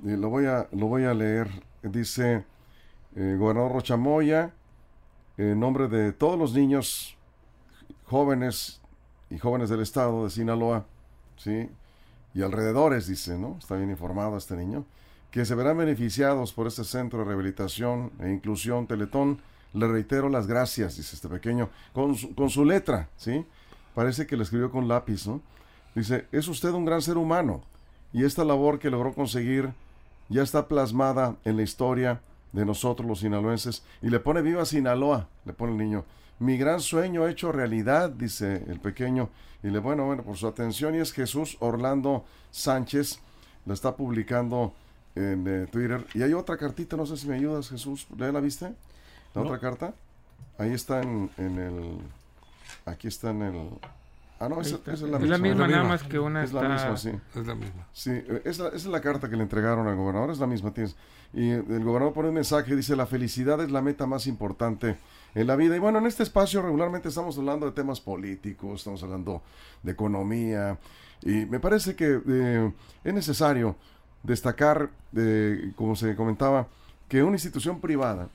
lo, 0.04 0.30
voy 0.30 0.46
a, 0.46 0.68
lo 0.72 0.88
voy 0.88 1.04
a 1.04 1.14
leer. 1.14 1.50
Dice, 1.84 2.44
eh, 3.16 3.36
gobernador 3.38 3.74
Rocha 3.74 3.98
Moya, 3.98 4.52
en 5.38 5.60
nombre 5.60 5.88
de 5.88 6.14
todos 6.14 6.38
los 6.38 6.54
niños 6.54 7.16
jóvenes 8.06 8.82
y 9.30 9.38
jóvenes 9.38 9.70
del 9.70 9.82
estado 9.82 10.24
de 10.24 10.30
Sinaloa, 10.30 10.86
¿sí? 11.38 11.70
y 12.34 12.42
alrededores, 12.42 13.08
dice, 13.08 13.38
¿no? 13.38 13.58
Está 13.60 13.76
bien 13.76 13.90
informado 13.90 14.38
este 14.38 14.56
niño, 14.56 14.86
que 15.32 15.46
se 15.46 15.56
verán 15.56 15.78
beneficiados 15.78 16.54
por 16.54 16.68
este 16.68 16.84
centro 16.84 17.20
de 17.20 17.26
rehabilitación 17.26 18.12
e 18.20 18.30
inclusión 18.30 18.88
Teletón. 18.88 19.40
Le 19.74 19.88
reitero 19.88 20.30
las 20.30 20.48
gracias, 20.48 20.98
dice 20.98 21.16
este 21.16 21.28
pequeño, 21.28 21.70
con 21.94 22.16
su, 22.16 22.34
con 22.34 22.50
su 22.50 22.64
letra, 22.64 23.10
¿sí? 23.18 23.46
Parece 23.94 24.26
que 24.26 24.38
le 24.38 24.44
escribió 24.44 24.72
con 24.72 24.88
lápiz, 24.88 25.28
¿no? 25.28 25.42
Dice, 25.94 26.28
es 26.32 26.48
usted 26.48 26.70
un 26.70 26.86
gran 26.86 27.02
ser 27.02 27.18
humano 27.18 27.62
y 28.14 28.24
esta 28.24 28.46
labor 28.46 28.80
que 28.80 28.90
logró 28.90 29.14
conseguir 29.14 29.74
ya 30.30 30.44
está 30.44 30.68
plasmada 30.68 31.38
en 31.44 31.58
la 31.58 31.64
historia 31.64 32.22
de 32.52 32.66
nosotros 32.66 33.08
los 33.08 33.20
sinaloenses 33.20 33.84
y 34.02 34.10
le 34.10 34.20
pone 34.20 34.42
viva 34.42 34.66
Sinaloa, 34.66 35.28
le 35.46 35.54
pone 35.54 35.74
el 35.74 35.78
niño. 35.78 36.06
Mi 36.40 36.58
gran 36.58 36.80
sueño 36.80 37.28
hecho 37.28 37.52
realidad, 37.52 38.10
dice 38.12 38.64
el 38.68 38.80
pequeño. 38.80 39.30
Y 39.64 39.70
le 39.70 39.80
bueno, 39.80 40.06
bueno, 40.06 40.24
por 40.24 40.38
su 40.38 40.48
atención. 40.48 40.94
Y 40.94 41.00
es 41.00 41.12
Jesús 41.12 41.58
Orlando 41.60 42.26
Sánchez. 42.52 43.20
La 43.66 43.74
está 43.74 43.96
publicando 43.96 44.74
en 45.16 45.46
eh, 45.48 45.68
Twitter. 45.68 46.06
Y 46.14 46.22
hay 46.22 46.34
otra 46.34 46.58
cartita, 46.58 46.96
no 46.96 47.06
sé 47.06 47.18
si 47.18 47.28
me 47.28 47.36
ayudas, 47.36 47.70
Jesús. 47.70 48.08
¿Ya 48.16 48.32
la 48.32 48.40
viste? 48.40 48.72
La 49.34 49.42
otra 49.42 49.60
carta. 49.60 49.94
Ahí 50.58 50.74
está 50.74 51.02
en, 51.02 51.30
el. 51.38 52.00
Aquí 52.86 53.08
está 53.08 53.32
en 53.32 53.42
el. 53.42 53.70
Ah, 54.40 54.50
no, 54.50 54.62
esa, 54.62 54.80
es 54.86 55.02
la 55.02 55.20
misma. 55.20 55.24
Es 55.24 55.30
la 55.30 55.38
misma, 55.38 55.68
nada 55.68 55.84
más 55.84 56.04
que 56.04 56.20
una 56.20 56.44
es 56.44 56.54
la 56.54 56.70
misma, 56.70 56.98
sí. 56.98 57.12
Es 57.36 57.48
la 57.48 57.56
misma. 57.56 57.88
Sí, 57.92 58.12
eh, 58.12 58.42
esa, 58.46 58.70
es 58.70 58.86
la 58.86 59.02
carta 59.02 59.30
que 59.30 59.36
le 59.36 59.44
entregaron 59.44 59.88
al 59.88 59.96
gobernador, 59.96 60.30
es 60.30 60.40
la 60.40 60.48
misma, 60.48 60.72
tienes. 60.72 60.96
Y 61.34 61.50
el 61.50 61.84
gobernador 61.84 62.14
pone 62.14 62.30
un 62.30 62.36
mensaje, 62.36 62.76
dice, 62.76 62.96
la 62.96 63.06
felicidad 63.06 63.62
es 63.62 63.72
la 63.72 63.82
meta 63.82 64.06
más 64.06 64.28
importante 64.28 64.98
en 65.36 65.48
la 65.48 65.56
vida. 65.56 65.76
Y 65.76 65.80
bueno, 65.80 66.00
en 66.00 66.06
este 66.06 66.24
espacio 66.24 66.62
regularmente 66.62 67.10
estamos 67.10 67.38
hablando 67.38 67.66
de 67.66 67.72
temas 67.72 68.00
políticos, 68.00 68.80
estamos 68.80 69.04
hablando 69.04 69.42
de 69.84 69.92
economía, 69.92 70.78
y 71.22 71.46
me 71.46 71.60
parece 71.60 71.96
que 71.96 72.22
eh, 72.28 72.72
es 73.04 73.14
necesario 73.14 73.76
destacar, 74.24 74.90
eh, 75.16 75.72
como 75.76 75.96
se 75.96 76.16
comentaba, 76.16 76.68
que 77.08 77.24
una 77.24 77.36
institución 77.36 77.80
privada, 77.80 78.30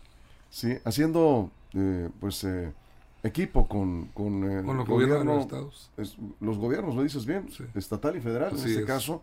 ¿sí? 0.50 0.78
haciendo 0.84 1.50
eh, 1.74 2.08
pues 2.20 2.46
equipo 3.22 3.68
con, 3.68 4.06
con, 4.06 4.40
los 4.76 4.86
gobiernos 4.86 5.48
los 6.40 6.58
gobiernos, 6.58 6.94
lo 6.94 7.02
dices 7.02 7.24
bien, 7.24 7.48
estatal 7.74 8.16
y 8.16 8.20
federal 8.20 8.52
en 8.52 8.64
este 8.64 8.84
caso, 8.84 9.22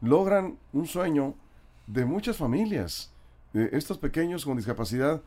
logran 0.00 0.56
un 0.72 0.86
sueño 0.86 1.34
de 1.86 2.04
muchas 2.04 2.36
familias, 2.36 3.12
estos 3.52 3.98
pequeños 3.98 4.44
con 4.44 4.56
discapacidad, 4.56 5.20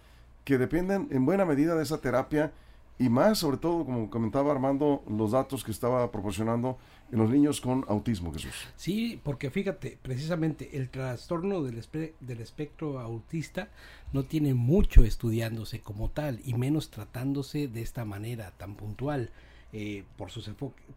que 0.45 0.57
dependen 0.57 1.07
en 1.11 1.25
buena 1.25 1.45
medida 1.45 1.75
de 1.75 1.83
esa 1.83 1.99
terapia 1.99 2.51
y 2.99 3.09
más, 3.09 3.39
sobre 3.39 3.57
todo, 3.57 3.85
como 3.85 4.09
comentaba 4.09 4.51
Armando, 4.51 5.03
los 5.09 5.31
datos 5.31 5.63
que 5.63 5.71
estaba 5.71 6.11
proporcionando 6.11 6.77
en 7.11 7.19
los 7.19 7.29
niños 7.29 7.59
con 7.59 7.85
autismo, 7.87 8.31
Jesús. 8.31 8.53
Sí, 8.75 9.19
porque 9.23 9.49
fíjate, 9.49 9.97
precisamente 10.01 10.77
el 10.77 10.89
trastorno 10.89 11.63
del, 11.63 11.83
del 12.19 12.39
espectro 12.39 12.99
autista 12.99 13.69
no 14.13 14.23
tiene 14.23 14.53
mucho 14.53 15.03
estudiándose 15.03 15.79
como 15.81 16.09
tal, 16.09 16.39
y 16.45 16.53
menos 16.53 16.91
tratándose 16.91 17.67
de 17.67 17.81
esta 17.81 18.05
manera 18.05 18.51
tan 18.57 18.75
puntual. 18.75 19.31
Eh, 19.75 20.03
por, 20.17 20.29
sus 20.29 20.47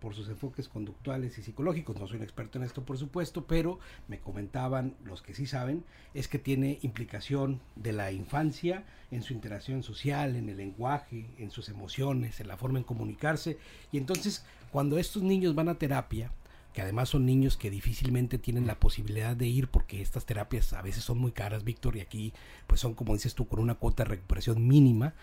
por 0.01 0.15
sus 0.15 0.29
enfoques 0.29 0.69
conductuales 0.69 1.39
y 1.39 1.43
psicológicos. 1.43 1.99
No 1.99 2.07
soy 2.07 2.19
un 2.19 2.25
experto 2.25 2.59
en 2.59 2.65
esto, 2.65 2.85
por 2.85 2.99
supuesto, 2.99 3.47
pero 3.47 3.79
me 4.07 4.21
comentaban 4.21 4.95
los 5.03 5.23
que 5.23 5.33
sí 5.33 5.47
saben, 5.47 5.83
es 6.13 6.29
que 6.29 6.39
tiene 6.39 6.79
implicación 6.83 7.63
de 7.75 7.95
la 7.95 8.13
infancia 8.13 8.85
en 9.11 9.23
su 9.23 9.33
interacción 9.33 9.83
social, 9.83 10.37
en 10.37 10.51
el 10.51 10.59
lenguaje, 10.59 11.25
en 11.39 11.51
sus 11.51 11.71
emociones, 11.71 12.39
en 12.39 12.49
la 12.49 12.59
forma 12.59 12.77
en 12.79 12.85
comunicarse. 12.85 13.57
Y 13.93 13.97
entonces, 13.97 14.45
cuando 14.71 14.99
estos 14.99 15.23
niños 15.23 15.55
van 15.55 15.71
a 15.71 15.79
terapia, 15.79 16.31
que 16.75 16.83
además 16.83 17.09
son 17.09 17.25
niños 17.25 17.57
que 17.57 17.71
difícilmente 17.71 18.37
tienen 18.37 18.67
la 18.67 18.79
posibilidad 18.79 19.35
de 19.35 19.47
ir 19.47 19.69
porque 19.69 20.03
estas 20.03 20.27
terapias 20.27 20.75
a 20.75 20.83
veces 20.83 21.03
son 21.03 21.17
muy 21.17 21.33
caras, 21.33 21.65
Víctor, 21.65 21.97
y 21.97 22.01
aquí 22.01 22.35
pues 22.67 22.83
son 22.83 22.93
como 22.93 23.15
dices 23.15 23.35
tú 23.35 23.49
con 23.49 23.61
una 23.61 23.77
cuota 23.77 24.05
de 24.05 24.11
recuperación 24.11 24.69
mínima, 24.69 25.15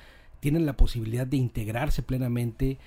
tienen 0.43 0.65
la 0.65 0.75
posibilidad 0.75 1.25
de 1.25 1.37
integrarse 1.37 2.03
plenamente 2.03 2.77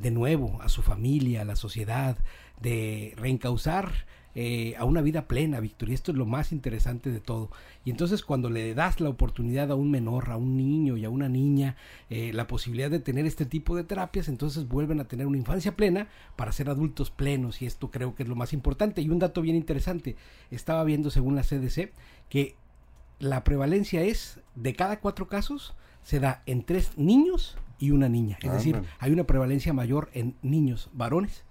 de 0.00 0.10
nuevo 0.10 0.62
a 0.62 0.70
su 0.70 0.80
familia, 0.80 1.42
a 1.42 1.44
la 1.44 1.56
sociedad, 1.56 2.16
de 2.58 3.12
reencauzar 3.18 4.06
eh, 4.34 4.74
a 4.78 4.86
una 4.86 5.02
vida 5.02 5.28
plena, 5.28 5.60
Víctor. 5.60 5.90
Y 5.90 5.92
esto 5.92 6.10
es 6.10 6.16
lo 6.16 6.24
más 6.24 6.52
interesante 6.52 7.10
de 7.10 7.20
todo. 7.20 7.50
Y 7.84 7.90
entonces 7.90 8.22
cuando 8.22 8.48
le 8.48 8.72
das 8.72 8.98
la 8.98 9.10
oportunidad 9.10 9.70
a 9.70 9.74
un 9.74 9.90
menor, 9.90 10.30
a 10.30 10.38
un 10.38 10.56
niño 10.56 10.96
y 10.96 11.04
a 11.04 11.10
una 11.10 11.28
niña, 11.28 11.76
eh, 12.08 12.32
la 12.32 12.46
posibilidad 12.46 12.90
de 12.90 12.98
tener 12.98 13.26
este 13.26 13.44
tipo 13.44 13.76
de 13.76 13.84
terapias, 13.84 14.28
entonces 14.28 14.66
vuelven 14.66 15.00
a 15.00 15.04
tener 15.04 15.26
una 15.26 15.36
infancia 15.36 15.76
plena 15.76 16.08
para 16.34 16.52
ser 16.52 16.70
adultos 16.70 17.10
plenos. 17.10 17.60
Y 17.60 17.66
esto 17.66 17.90
creo 17.90 18.14
que 18.14 18.22
es 18.22 18.28
lo 18.30 18.34
más 18.34 18.54
importante. 18.54 19.02
Y 19.02 19.10
un 19.10 19.18
dato 19.18 19.42
bien 19.42 19.54
interesante, 19.54 20.16
estaba 20.50 20.82
viendo 20.82 21.10
según 21.10 21.36
la 21.36 21.42
CDC 21.42 21.92
que 22.30 22.56
la 23.18 23.44
prevalencia 23.44 24.00
es 24.00 24.40
de 24.54 24.74
cada 24.74 24.98
cuatro 25.00 25.28
casos, 25.28 25.74
se 26.02 26.20
da 26.20 26.42
en 26.46 26.62
tres 26.64 26.92
niños 26.96 27.56
y 27.78 27.90
una 27.90 28.08
niña. 28.08 28.38
Es 28.42 28.52
decir, 28.52 28.80
hay 28.98 29.12
una 29.12 29.24
prevalencia 29.24 29.72
mayor 29.72 30.08
en 30.14 30.36
niños 30.42 30.88
varones 30.92 31.44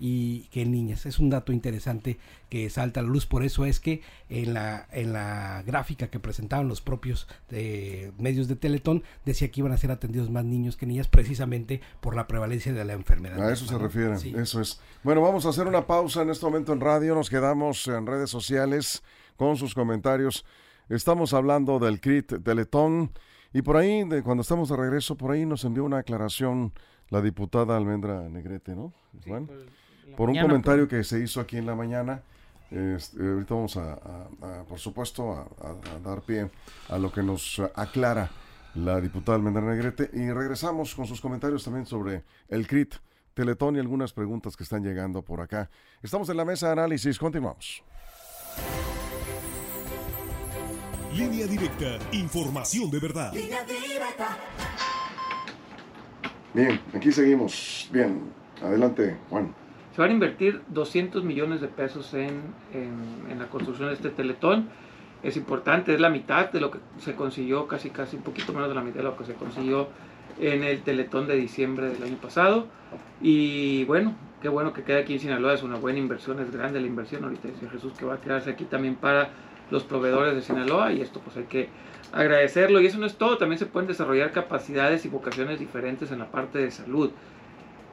y 0.00 0.42
que 0.50 0.62
en 0.62 0.70
niñas. 0.70 1.06
Es 1.06 1.18
un 1.18 1.30
dato 1.30 1.52
interesante 1.52 2.18
que 2.48 2.68
salta 2.70 3.00
a 3.00 3.02
la 3.02 3.08
luz. 3.08 3.26
Por 3.26 3.44
eso 3.44 3.64
es 3.64 3.80
que 3.80 4.02
en 4.28 4.54
la, 4.54 4.86
en 4.92 5.12
la 5.12 5.62
gráfica 5.66 6.08
que 6.08 6.20
presentaban 6.20 6.68
los 6.68 6.80
propios 6.80 7.26
eh, 7.50 8.12
medios 8.18 8.48
de 8.48 8.56
Teletón 8.56 9.02
decía 9.24 9.50
que 9.50 9.60
iban 9.60 9.72
a 9.72 9.76
ser 9.76 9.90
atendidos 9.90 10.30
más 10.30 10.44
niños 10.44 10.76
que 10.76 10.86
niñas 10.86 11.08
precisamente 11.08 11.80
por 12.00 12.14
la 12.14 12.26
prevalencia 12.26 12.72
de 12.72 12.84
la 12.84 12.92
enfermedad. 12.92 13.40
A 13.42 13.52
eso 13.52 13.66
se 13.66 13.78
refiere, 13.78 14.14
eso 14.40 14.60
es. 14.60 14.80
Bueno, 15.02 15.20
vamos 15.20 15.46
a 15.46 15.50
hacer 15.50 15.66
una 15.66 15.86
pausa 15.86 16.22
en 16.22 16.30
este 16.30 16.44
momento 16.44 16.72
en 16.72 16.80
radio. 16.80 17.14
Nos 17.14 17.30
quedamos 17.30 17.86
en 17.88 18.06
redes 18.06 18.30
sociales 18.30 19.02
con 19.36 19.56
sus 19.56 19.74
comentarios. 19.74 20.44
Estamos 20.88 21.34
hablando 21.34 21.78
del 21.78 22.00
CRIT 22.00 22.42
Teletón. 22.42 23.10
Y 23.52 23.62
por 23.62 23.76
ahí, 23.76 24.04
de, 24.04 24.22
cuando 24.22 24.42
estamos 24.42 24.68
de 24.68 24.76
regreso, 24.76 25.16
por 25.16 25.30
ahí 25.30 25.46
nos 25.46 25.64
envió 25.64 25.84
una 25.84 25.98
aclaración 25.98 26.72
la 27.10 27.22
diputada 27.22 27.76
Almendra 27.76 28.28
Negrete, 28.28 28.74
¿no? 28.74 28.92
por, 30.16 30.28
un 30.28 30.38
comentario 30.38 30.86
que 30.86 31.02
se 31.04 31.20
hizo 31.20 31.40
aquí 31.40 31.56
en 31.56 31.66
la 31.66 31.74
mañana. 31.74 32.22
Este, 32.70 33.18
ahorita 33.22 33.54
vamos 33.54 33.76
a, 33.78 33.98
por 34.68 34.78
supuesto, 34.78 35.32
a, 35.32 36.00
dar 36.04 36.20
pie 36.20 36.50
a 36.88 36.98
lo 36.98 37.10
que 37.10 37.22
nos 37.22 37.60
aclara 37.74 38.30
la 38.74 39.00
diputada 39.00 39.36
Almendra 39.36 39.62
Negrete 39.62 40.10
y 40.12 40.30
regresamos 40.30 40.94
con 40.94 41.06
sus 41.06 41.20
comentarios 41.20 41.64
también 41.64 41.86
sobre 41.86 42.24
el 42.48 42.66
CRIT, 42.66 42.96
Teletón 43.32 43.76
y 43.76 43.78
algunas 43.78 44.12
preguntas 44.12 44.56
que 44.56 44.64
están 44.64 44.82
llegando 44.82 45.22
por 45.22 45.40
acá. 45.40 45.70
Estamos 46.02 46.28
en 46.28 46.36
la 46.36 46.44
mesa 46.44 46.66
de 46.66 46.72
análisis, 46.72 47.18
continuamos. 47.18 47.82
Línea 51.18 51.48
directa, 51.48 51.98
información 52.12 52.88
de 52.92 53.00
verdad. 53.00 53.32
Bien, 56.54 56.80
aquí 56.94 57.10
seguimos. 57.10 57.88
Bien, 57.92 58.20
adelante, 58.62 59.16
Juan. 59.28 59.52
Se 59.96 60.00
van 60.00 60.10
a 60.10 60.14
invertir 60.14 60.62
200 60.68 61.24
millones 61.24 61.60
de 61.60 61.66
pesos 61.66 62.14
en, 62.14 62.40
en, 62.72 63.36
la 63.36 63.48
construcción 63.48 63.88
de 63.88 63.96
este 63.96 64.10
teletón. 64.10 64.68
Es 65.24 65.36
importante, 65.36 65.92
es 65.92 66.00
la 66.00 66.08
mitad 66.08 66.52
de 66.52 66.60
lo 66.60 66.70
que 66.70 66.78
se 67.00 67.16
consiguió, 67.16 67.66
casi 67.66 67.90
casi 67.90 68.14
un 68.14 68.22
poquito 68.22 68.52
menos 68.52 68.68
de 68.68 68.76
la 68.76 68.82
mitad 68.82 68.98
de 68.98 69.02
lo 69.02 69.16
que 69.16 69.24
se 69.24 69.34
consiguió 69.34 69.88
en 70.38 70.62
el 70.62 70.82
Teletón 70.82 71.26
de 71.26 71.34
diciembre 71.34 71.88
del 71.88 72.02
año 72.04 72.16
pasado. 72.18 72.68
Y 73.20 73.82
bueno, 73.86 74.14
qué 74.40 74.48
bueno 74.48 74.72
que 74.72 74.84
quede 74.84 75.00
aquí 75.00 75.14
en 75.14 75.18
Sinaloa, 75.18 75.54
es 75.54 75.64
una 75.64 75.78
buena 75.78 75.98
inversión, 75.98 76.38
es 76.38 76.52
grande 76.52 76.80
la 76.80 76.86
inversión. 76.86 77.24
Ahorita 77.24 77.48
dice 77.48 77.68
Jesús 77.68 77.92
que 77.98 78.04
va 78.04 78.14
a 78.14 78.20
quedarse 78.20 78.50
aquí 78.50 78.66
también 78.66 78.94
para 78.94 79.30
los 79.70 79.84
proveedores 79.84 80.34
de 80.34 80.42
Sinaloa 80.42 80.92
y 80.92 81.00
esto 81.00 81.20
pues 81.20 81.36
hay 81.36 81.44
que 81.44 81.68
agradecerlo. 82.12 82.80
Y 82.80 82.86
eso 82.86 82.98
no 82.98 83.06
es 83.06 83.16
todo, 83.16 83.38
también 83.38 83.58
se 83.58 83.66
pueden 83.66 83.88
desarrollar 83.88 84.32
capacidades 84.32 85.04
y 85.04 85.08
vocaciones 85.08 85.58
diferentes 85.58 86.10
en 86.10 86.18
la 86.18 86.30
parte 86.30 86.58
de 86.58 86.70
salud. 86.70 87.10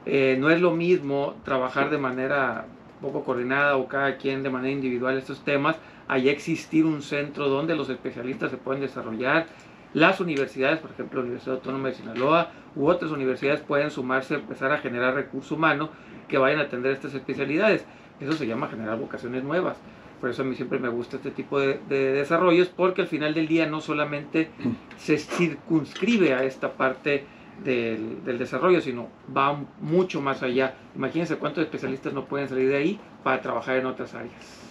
Eh, 0.04 0.36
no 0.38 0.50
es 0.50 0.60
lo 0.60 0.70
mismo 0.70 1.34
trabajar 1.44 1.90
de 1.90 1.98
manera 1.98 2.66
poco 3.00 3.24
coordinada 3.24 3.76
o 3.76 3.88
cada 3.88 4.16
quien 4.16 4.42
de 4.42 4.50
manera 4.50 4.72
individual 4.72 5.18
estos 5.18 5.44
temas, 5.44 5.76
allá 6.08 6.30
existir 6.30 6.84
un 6.86 7.02
centro 7.02 7.48
donde 7.48 7.74
los 7.74 7.90
especialistas 7.90 8.50
se 8.50 8.56
pueden 8.56 8.80
desarrollar. 8.80 9.46
Las 9.94 10.20
universidades, 10.20 10.78
por 10.78 10.90
ejemplo, 10.90 11.20
la 11.20 11.26
Universidad 11.26 11.56
Autónoma 11.56 11.88
de 11.88 11.94
Sinaloa 11.94 12.50
u 12.74 12.86
otras 12.88 13.10
universidades 13.10 13.60
pueden 13.60 13.90
sumarse, 13.90 14.34
empezar 14.34 14.70
a 14.72 14.78
generar 14.78 15.14
recurso 15.14 15.54
humano 15.54 15.90
que 16.28 16.38
vayan 16.38 16.60
a 16.60 16.64
atender 16.64 16.92
estas 16.92 17.14
especialidades. 17.14 17.84
Eso 18.20 18.32
se 18.32 18.46
llama 18.46 18.68
generar 18.68 18.98
vocaciones 18.98 19.42
nuevas. 19.42 19.78
Por 20.20 20.30
eso 20.30 20.42
a 20.42 20.44
mí 20.44 20.54
siempre 20.54 20.78
me 20.78 20.88
gusta 20.88 21.16
este 21.16 21.30
tipo 21.30 21.60
de, 21.60 21.78
desarrollos, 21.88 22.68
porque 22.68 23.02
al 23.02 23.08
final 23.08 23.34
del 23.34 23.48
día 23.48 23.66
no 23.66 23.80
solamente 23.80 24.50
se 24.96 25.18
circunscribe 25.18 26.34
a 26.34 26.44
esta 26.44 26.72
parte 26.72 27.24
del, 27.62 28.24
desarrollo, 28.38 28.80
sino 28.80 29.08
va 29.34 29.64
mucho 29.80 30.20
más 30.20 30.42
allá. 30.42 30.74
Imagínense 30.94 31.36
cuántos 31.36 31.64
especialistas 31.64 32.12
no 32.12 32.24
pueden 32.26 32.48
salir 32.48 32.68
de 32.68 32.76
ahí 32.76 33.00
para 33.22 33.40
trabajar 33.42 33.76
en 33.76 33.86
otras 33.86 34.14
áreas. 34.14 34.62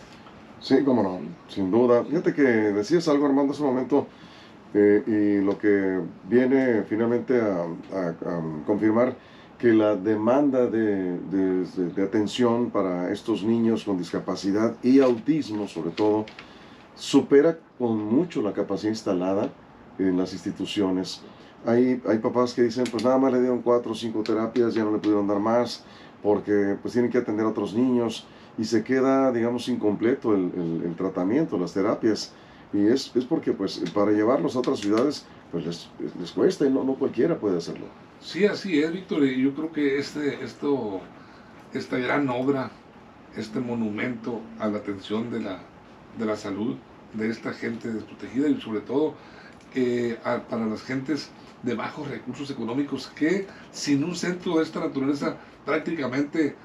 Sí, 0.60 0.84
cómo 0.84 1.04
no, 1.04 1.20
sin 1.48 1.70
duda. 1.70 2.04
Fíjate 2.04 2.34
que 2.34 2.42
decías 2.42 3.08
algo, 3.08 3.28
Armando, 3.28 3.54
hace 3.54 3.62
un 3.62 3.70
momento, 3.70 4.08
eh, 4.74 5.04
y 5.06 5.46
lo 5.46 5.60
que 5.60 6.00
viene 6.28 6.84
finalmente 6.84 7.40
a 7.40 7.68
confirmar 8.66 9.16
que 9.58 9.74
la 9.74 9.96
demanda 9.96 10.68
de, 10.68 11.18
atención 12.04 12.70
para 12.72 13.12
estos 13.12 13.44
niños 13.44 13.84
con 13.84 13.98
discapacidad 13.98 14.76
y 14.84 15.00
autismo 15.00 15.68
sobre 15.68 15.92
todo 15.92 16.26
supera 16.96 17.58
con 17.78 17.98
mucho 17.98 18.42
la 18.42 18.54
capacidad 18.54 18.92
instalada 18.92 19.50
en 19.98 20.18
las 20.18 20.34
instituciones. 20.34 21.22
Hay, 21.66 22.02
hay 22.08 22.20
papás 22.20 22.54
que 22.54 22.64
dicen, 22.64 22.86
pues 22.92 23.04
nada 23.04 23.18
más 23.18 23.34
le 23.34 23.40
dieron 23.40 23.62
cuatro 23.62 23.94
o 23.94 23.96
cinco 23.96 24.24
terapias, 24.24 24.74
ya 24.74 24.84
no 24.84 24.92
le 24.92 25.00
pudieron 25.00 25.28
dar 25.28 25.40
más, 25.40 25.84
porque 26.22 26.78
pues 26.82 26.94
tienen 26.94 27.12
que 27.12 27.18
atender 27.18 27.46
a 27.46 27.50
otros 27.50 27.74
niños 27.74 28.28
y 28.58 28.66
se 28.66 28.84
queda, 28.84 29.32
digamos, 29.32 29.68
incompleto 29.68 30.34
el, 30.34 30.96
tratamiento, 30.98 31.58
las 31.58 31.74
terapias. 31.74 32.34
Y 32.72 32.88
es, 32.88 33.12
es, 33.16 33.26
porque 33.26 33.52
pues 33.52 33.82
para 33.94 34.12
llevarlos 34.12 34.56
a 34.56 34.60
otras 34.60 34.80
ciudades 34.80 35.26
pues 35.52 35.66
les, 35.66 35.90
les 36.20 36.32
cuesta 36.32 36.66
y 36.66 36.70
no, 36.70 36.84
no 36.84 36.96
cualquiera 36.96 37.38
puede 37.38 37.58
hacerlo. 37.58 37.86
Sí, 38.26 38.44
así 38.46 38.82
es, 38.82 38.92
Víctor. 38.92 39.24
Y 39.24 39.44
yo 39.44 39.54
creo 39.54 39.72
que 39.72 40.00
este, 40.00 40.44
esto, 40.44 41.00
esta 41.74 42.00
gran 42.00 42.28
obra, 42.30 42.72
este 43.38 43.60
monumento 43.60 44.42
a 44.60 44.68
la 44.68 44.80
atención 44.80 45.30
de 45.30 45.42
la, 45.42 45.60
de 46.18 46.26
la 46.26 46.36
salud 46.36 46.76
de 47.14 47.30
esta 47.30 47.54
gente 47.54 47.94
desprotegida 47.94 48.50
y 48.50 48.60
sobre 48.60 48.80
todo 48.80 49.14
eh, 49.76 50.18
para 50.50 50.66
las 50.66 50.82
gentes 50.84 51.30
de 51.62 51.76
bajos 51.76 52.10
recursos 52.10 52.50
económicos 52.50 53.08
que 53.16 53.46
sin 53.72 54.04
un 54.04 54.16
centro 54.16 54.58
de 54.58 54.64
esta 54.64 54.80
naturaleza 54.80 55.38
prácticamente 55.64 56.56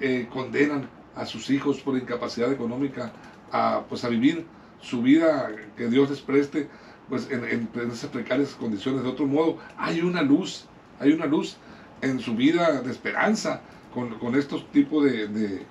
eh, 0.00 0.26
condenan 0.32 0.88
a 1.14 1.26
sus 1.26 1.50
hijos 1.50 1.80
por 1.82 1.98
incapacidad 1.98 2.50
económica 2.50 3.12
a, 3.52 3.84
pues, 3.90 4.04
a 4.04 4.08
vivir 4.08 4.46
su 4.80 5.02
vida 5.02 5.50
que 5.76 5.88
Dios 5.88 6.08
les 6.08 6.22
preste 6.22 6.70
pues 7.10 7.28
en, 7.30 7.44
en 7.44 7.90
esas 7.90 8.08
precarias 8.08 8.54
condiciones. 8.54 9.02
De 9.02 9.08
otro 9.10 9.26
modo, 9.26 9.58
hay 9.76 10.00
una 10.00 10.22
luz 10.22 10.69
hay 11.00 11.12
una 11.12 11.26
luz 11.26 11.56
en 12.02 12.20
su 12.20 12.36
vida 12.36 12.82
de 12.82 12.90
esperanza 12.90 13.62
con, 13.92 14.36
estos 14.36 14.70
tipos 14.70 15.04
de, 15.04 15.64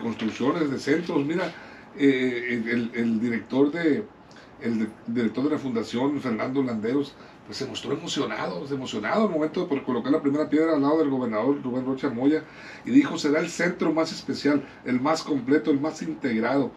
construcciones, 0.00 0.70
de 0.70 0.78
centros. 0.78 1.24
Mira, 1.24 1.52
eh, 1.96 2.90
el, 2.94 3.20
director 3.20 3.70
de, 3.72 4.04
el 4.60 4.88
director 5.06 5.44
de 5.44 5.50
la 5.50 5.58
fundación, 5.58 6.20
Fernando 6.20 6.62
Landeros, 6.62 7.14
pues 7.46 7.58
se 7.58 7.66
mostró 7.66 7.92
emocionado, 7.92 8.66
emocionado 8.68 9.26
al 9.26 9.30
momento 9.30 9.66
de 9.66 9.82
colocar 9.82 10.10
la 10.10 10.20
primera 10.20 10.48
piedra 10.50 10.74
al 10.74 10.82
lado 10.82 10.98
del 10.98 11.10
gobernador 11.10 11.62
Rubén 11.62 11.86
Rocha 11.86 12.10
Moya 12.10 12.42
y 12.84 12.90
dijo, 12.90 13.16
será 13.16 13.38
el 13.38 13.48
centro 13.48 13.92
más 13.92 14.12
especial, 14.12 14.66
el 14.84 15.00
más 15.00 15.22
completo, 15.22 15.70
el 15.70 15.80
más 15.80 16.02
integrado 16.02 16.72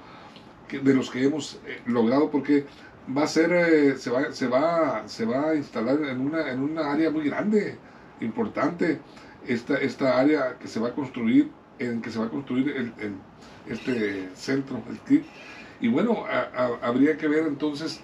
de 0.70 0.94
los 0.94 1.10
que 1.10 1.24
hemos 1.24 1.60
eh, 1.66 1.82
logrado, 1.88 2.30
porque 2.30 2.68
va 3.16 3.24
a 3.24 3.28
ser, 3.28 3.52
eh, 3.52 3.98
se, 3.98 4.10
va, 4.10 4.32
se, 4.32 4.48
va, 4.48 5.04
se 5.08 5.26
va 5.26 5.50
a 5.50 5.56
instalar 5.56 6.02
en 6.04 6.22
una, 6.22 6.52
en 6.52 6.60
una 6.60 6.92
área 6.92 7.10
muy 7.10 7.26
grande, 7.26 7.78
importante 8.22 9.00
esta, 9.48 9.76
esta 9.76 10.20
área 10.20 10.58
que 10.60 10.68
se 10.68 10.80
va 10.80 10.90
a 10.90 10.94
construir, 10.94 11.50
en 11.80 12.02
que 12.02 12.12
se 12.12 12.20
va 12.20 12.26
a 12.26 12.30
construir 12.30 12.70
el, 12.70 12.94
este 13.68 14.30
centro, 14.36 14.82
el 14.90 15.00
CRIP. 15.00 15.26
Y 15.82 15.88
bueno, 15.88 16.26
habría 16.82 17.18
que 17.18 17.28
ver 17.28 17.48
entonces 17.48 18.02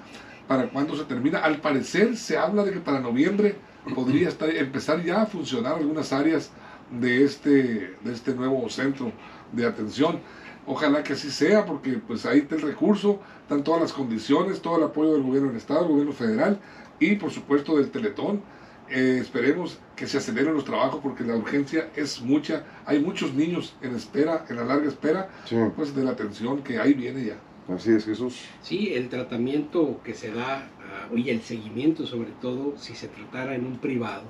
para 0.47 0.69
cuándo 0.69 0.95
se 0.95 1.03
termina. 1.03 1.39
Al 1.39 1.57
parecer 1.57 2.15
se 2.15 2.38
habla 2.38 2.63
de 2.63 2.71
que 2.71 2.79
para 2.79 3.00
noviembre 3.00 3.55
podría 3.93 4.29
estar, 4.29 4.50
empezar 4.50 5.03
ya 5.03 5.24
a 5.24 5.25
funcionar 5.25 5.75
algunas 5.75 6.13
áreas 6.13 6.51
de 6.89 7.25
este, 7.25 7.95
de 8.01 8.13
este 8.13 8.33
nuevo 8.33 8.69
centro 8.69 9.12
de 9.51 9.65
atención. 9.65 10.21
Ojalá 10.67 11.03
que 11.03 11.13
así 11.13 11.29
sea, 11.29 11.65
porque 11.65 11.93
pues 11.93 12.25
ahí 12.25 12.39
está 12.39 12.55
el 12.55 12.62
recurso, 12.62 13.19
están 13.41 13.63
todas 13.63 13.81
las 13.81 13.93
condiciones, 13.93 14.62
todo 14.62 14.77
el 14.77 14.84
apoyo 14.84 15.13
del 15.13 15.22
gobierno 15.22 15.50
del 15.50 15.57
Estado, 15.57 15.81
del 15.81 15.89
gobierno 15.89 16.13
federal 16.13 16.60
y 17.00 17.15
por 17.15 17.31
supuesto 17.31 17.77
del 17.77 17.91
Teletón. 17.91 18.41
Eh, 18.89 19.17
esperemos 19.19 19.79
que 19.95 20.05
se 20.05 20.19
aceleren 20.19 20.53
los 20.53 20.65
trabajos 20.65 21.00
porque 21.01 21.24
la 21.24 21.36
urgencia 21.36 21.89
es 21.95 22.22
mucha. 22.22 22.63
Hay 22.86 23.00
muchos 23.00 23.34
niños 23.34 23.75
en 23.81 23.95
espera, 23.95 24.45
en 24.50 24.57
la 24.57 24.63
larga 24.63 24.88
espera, 24.88 25.29
pues 25.75 25.95
de 25.95 26.03
la 26.03 26.12
atención 26.12 26.63
que 26.63 26.79
ahí 26.79 26.93
viene 26.93 27.25
ya. 27.25 27.38
Así 27.74 27.91
es, 27.91 28.05
Jesús. 28.05 28.43
Sí, 28.62 28.93
el 28.93 29.10
tratamiento 29.10 30.00
que 30.03 30.13
se 30.13 30.31
da, 30.31 30.69
uh, 31.12 31.17
y 31.17 31.31
el 31.31 31.41
seguimiento 31.41 32.05
sobre 32.05 32.29
todo, 32.41 32.75
si 32.77 32.93
se 32.93 33.07
tratara 33.07 33.55
en 33.55 33.65
un 33.65 33.79
privado 33.79 34.24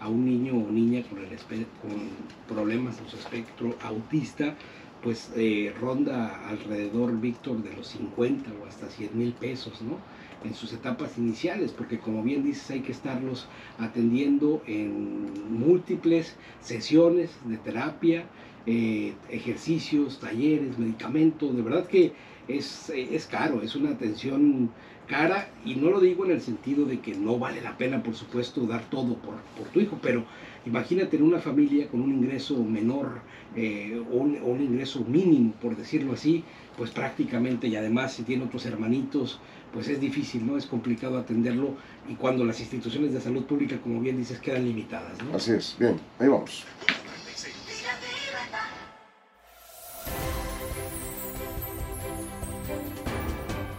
a 0.00 0.08
un 0.08 0.26
niño 0.26 0.52
o 0.52 0.70
niña 0.70 1.02
con, 1.08 1.18
el 1.18 1.28
con 1.80 2.10
problemas 2.46 2.98
en 2.98 3.08
su 3.08 3.16
espectro 3.16 3.74
autista, 3.82 4.54
pues 5.04 5.30
eh, 5.36 5.70
ronda 5.78 6.48
alrededor, 6.48 7.20
Víctor, 7.20 7.62
de 7.62 7.74
los 7.74 7.88
50 7.88 8.54
o 8.54 8.64
hasta 8.66 8.88
100 8.88 9.18
mil 9.18 9.34
pesos, 9.34 9.82
¿no? 9.82 9.98
En 10.42 10.54
sus 10.54 10.72
etapas 10.72 11.18
iniciales, 11.18 11.72
porque 11.72 12.00
como 12.00 12.22
bien 12.22 12.42
dices, 12.42 12.70
hay 12.70 12.80
que 12.82 12.92
estarlos 12.92 13.46
atendiendo 13.76 14.62
en 14.66 15.58
múltiples 15.60 16.38
sesiones 16.58 17.46
de 17.46 17.58
terapia, 17.58 18.30
eh, 18.64 19.12
ejercicios, 19.28 20.20
talleres, 20.20 20.78
medicamentos, 20.78 21.54
de 21.54 21.62
verdad 21.62 21.86
que 21.86 22.14
es, 22.46 22.88
es 22.88 23.26
caro, 23.26 23.60
es 23.62 23.76
una 23.76 23.90
atención 23.90 24.74
cara 25.06 25.54
y 25.62 25.76
no 25.76 25.90
lo 25.90 26.00
digo 26.00 26.24
en 26.24 26.30
el 26.30 26.40
sentido 26.40 26.86
de 26.86 27.02
que 27.02 27.14
no 27.14 27.38
vale 27.38 27.60
la 27.60 27.76
pena, 27.76 28.02
por 28.02 28.14
supuesto, 28.14 28.66
dar 28.66 28.88
todo 28.88 29.20
por, 29.20 29.44
por 29.54 29.68
tu 29.70 29.80
hijo, 29.80 30.00
pero 30.00 30.26
imagínate 30.66 31.16
en 31.16 31.22
una 31.22 31.38
familia 31.38 31.88
con 31.88 32.00
un 32.00 32.12
ingreso 32.12 32.62
menor 32.62 33.20
eh, 33.56 34.02
o, 34.10 34.16
un, 34.16 34.60
ingreso 34.60 35.04
mínimo, 35.04 35.52
por 35.60 35.76
decirlo 35.76 36.14
así, 36.14 36.44
pues 36.76 36.90
prácticamente 36.90 37.68
y 37.68 37.76
además 37.76 38.12
si 38.14 38.22
tiene 38.22 38.44
otros 38.44 38.66
hermanitos, 38.66 39.38
pues 39.72 39.88
es 39.88 40.00
difícil, 40.00 40.46
¿no? 40.46 40.56
Es 40.56 40.66
complicado 40.66 41.18
atenderlo 41.18 41.74
y 42.08 42.14
cuando 42.14 42.44
las 42.44 42.60
instituciones 42.60 43.12
de 43.12 43.20
salud 43.20 43.44
pública, 43.44 43.78
como 43.82 44.00
bien 44.00 44.16
dices, 44.16 44.38
quedan 44.38 44.64
limitadas, 44.64 45.22
¿no? 45.22 45.36
Así 45.36 45.52
es, 45.52 45.76
bien, 45.78 46.00
ahí 46.18 46.28
vamos. 46.28 46.64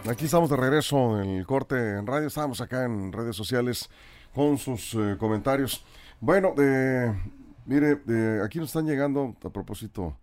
Aquí 0.08 0.26
estamos 0.26 0.48
de 0.48 0.56
regreso 0.56 1.20
en 1.20 1.30
el 1.30 1.46
corte 1.46 1.98
en 1.98 2.06
radio. 2.06 2.28
Estábamos 2.28 2.60
acá 2.60 2.84
en 2.84 3.12
redes 3.12 3.34
sociales 3.34 3.88
con 4.32 4.56
sus 4.56 4.94
eh, 4.94 5.16
comentarios. 5.18 5.84
Bueno, 6.20 6.54
eh, 6.58 7.12
mire, 7.66 8.00
aquí 8.42 8.58
nos 8.58 8.68
están 8.68 8.86
llegando 8.86 9.36
a 9.44 9.50
propósito 9.50 10.16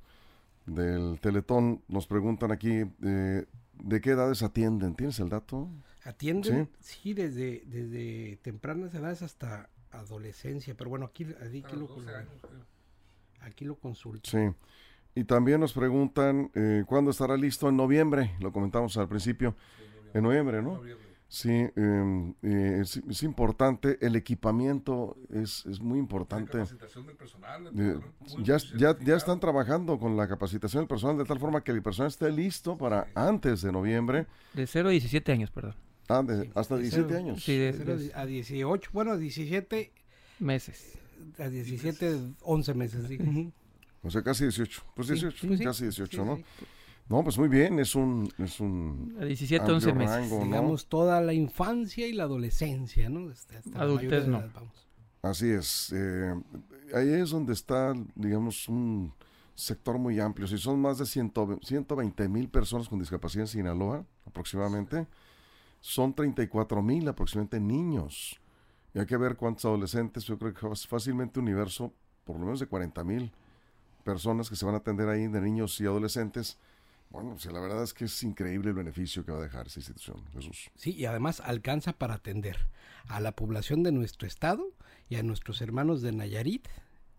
del 0.66 1.20
Teletón. 1.20 1.82
Nos 1.88 2.08
preguntan 2.08 2.52
aquí 2.52 2.84
eh, 3.04 3.46
de 3.74 4.02
qué 4.02 4.12
edades 4.12 4.44
atienden. 4.44 4.96
¿Tienes 4.96 5.20
el 5.20 5.30
dato? 5.30 5.70
Atienden, 6.04 6.70
sí, 6.80 7.14
desde, 7.14 7.64
desde 7.66 8.38
tempranas 8.42 8.94
edades 8.94 9.22
hasta 9.22 9.70
adolescencia. 9.92 10.76
Pero 10.76 10.90
bueno, 10.90 11.06
aquí, 11.06 11.26
aquí, 11.40 11.76
lo, 11.76 11.90
aquí 13.42 13.66
lo 13.66 13.76
consulto. 13.76 14.30
Sí. 14.30 14.50
Y 15.16 15.24
también 15.26 15.60
nos 15.60 15.74
preguntan 15.74 16.50
eh, 16.56 16.84
cuándo 16.88 17.12
estará 17.12 17.38
listo 17.38 17.70
en 17.70 17.78
noviembre, 17.78 18.36
lo 18.40 18.52
comentamos 18.52 18.98
al 18.98 19.08
principio, 19.08 19.56
en 20.14 20.24
noviembre, 20.24 20.62
¿no? 20.63 20.82
Sí, 21.34 21.50
em, 21.50 22.36
eh, 22.43 22.84
es, 22.84 23.24
importante, 23.24 23.98
el 24.02 24.15
equipamiento 24.15 25.17
es, 25.32 25.65
es 25.65 25.82
muy 25.82 25.98
importante. 25.98 26.60
La 26.60 26.63
capacitación 26.65 27.08
del 27.08 27.15
personal. 27.15 27.72
Eh, 27.76 28.00
ya, 28.43 28.58
ya, 28.78 28.96
ya 29.00 29.15
están 29.15 29.39
trabajando 29.39 29.98
con 29.98 30.15
la 30.15 30.28
capacitación 30.28 30.82
del 30.82 30.88
personal 30.88 31.17
de 31.17 31.26
tal 31.26 31.39
forma 31.39 31.63
que 31.63 31.72
el 31.72 31.82
personal 31.82 32.10
esté 32.10 32.32
listo 32.32 32.78
para 32.78 33.08
antes 33.15 33.63
de 33.63 33.72
noviembre. 33.72 34.28
De 34.54 34.67
0 34.67 34.89
a 34.89 34.91
17 34.91 35.32
años, 35.32 35.50
perdón. 35.50 35.74
Ah, 36.08 36.24
hasta 36.54 36.78
17 36.78 37.17
años. 37.17 37.43
Sí, 37.43 37.58
de, 37.58 38.12
a 38.13 38.28
18, 38.28 38.91
bueno, 38.93 39.13
a 39.13 39.17
17 39.17 39.91
meses. 40.38 41.00
A 41.39 41.50
17, 41.50 42.15
11 42.43 42.74
meses. 42.76 43.08
Sí. 43.08 43.52
O 44.04 44.12
sea, 44.12 44.22
casi 44.22 44.43
18. 44.43 44.84
Pues 44.96 45.08
18, 45.08 45.48
casi 45.63 45.86
18, 45.86 46.26
¿no? 46.26 46.39
No, 47.10 47.24
pues 47.24 47.38
muy 47.38 47.50
bien, 47.50 47.80
es 47.80 47.96
un... 47.96 48.32
Es 48.38 48.60
un 48.60 49.16
17, 49.20 49.72
11 49.72 49.94
meses. 49.94 50.32
Digamos 50.44 50.88
toda 50.88 51.22
la 51.22 51.34
infancia 51.34 52.08
y 52.08 52.13
la 52.13 52.24
adolescencia, 52.24 53.10
¿no? 53.10 53.32
Adultez 53.76 54.28
no. 54.28 54.44
Así 55.22 55.50
es. 55.50 55.94
Eh, 55.96 56.34
ahí 56.94 57.10
es 57.10 57.30
donde 57.30 57.54
está, 57.54 57.94
digamos, 58.16 58.68
un 58.68 59.13
sector 59.56 59.98
muy 59.98 60.20
amplio. 60.20 60.48
Si 60.48 60.58
son 60.58 60.82
más 60.82 60.98
de 60.98 61.06
120 61.06 62.28
mil 62.28 62.50
personas 62.50 62.89
con 62.89 63.00
discapacidad 63.00 63.44
en 63.44 63.48
Sinaloa, 63.48 64.06
aproximadamente, 64.26 65.08
son 65.80 66.13
34 66.13 66.82
mil 66.82 67.08
aproximadamente 67.08 67.60
niños. 67.60 68.39
Y 68.94 69.00
hay 69.00 69.06
que 69.06 69.18
ver 69.18 69.36
cuántos 69.36 69.66
adolescentes, 69.66 70.24
yo 70.26 70.38
creo 70.38 70.54
que 70.54 70.68
es 70.72 70.88
fácilmente 70.88 71.39
un 71.39 71.46
universo, 71.46 71.94
por 72.24 72.38
lo 72.38 72.46
menos 72.46 72.60
de 72.60 72.68
40 72.68 73.04
mil 73.04 73.32
personas 74.04 74.50
que 74.50 74.56
se 74.56 74.66
van 74.66 74.76
a 74.76 74.80
atender 74.80 75.10
ahí 75.10 75.28
de 75.28 75.42
niños 75.42 75.80
y 75.80 75.86
adolescentes. 75.86 76.58
Bueno, 77.13 77.38
la 77.52 77.60
verdad 77.60 77.84
es 77.84 77.93
que 77.93 78.06
es 78.06 78.23
increíble 78.23 78.69
el 78.69 78.76
beneficio 78.76 79.23
que 79.23 79.32
va 79.32 79.38
a 79.38 79.41
dejar 79.41 79.67
esa 79.67 79.80
institución, 79.80 80.26
Jesús. 80.34 80.71
Sí, 80.76 80.95
y 80.95 81.06
además 81.06 81.41
alcanza 81.41 81.93
para 81.93 82.15
atender 82.15 82.58
a 83.08 83.19
la 83.19 83.34
población 83.34 83.84
de 83.84 83.91
nuestro 83.91 84.28
estado 84.28 84.65
y 85.10 85.17
a 85.17 85.23
nuestros 85.23 85.62
hermanos 85.62 86.02
de 86.02 86.12
Nayarit, 86.12 86.67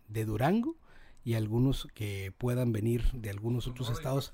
de 0.09 0.25
Durango 0.25 0.75
y 1.23 1.35
algunos 1.35 1.87
que 1.95 2.33
puedan 2.37 2.73
venir 2.73 3.09
de 3.13 3.29
algunos 3.29 3.67
otros 3.67 3.89
estados 3.89 4.33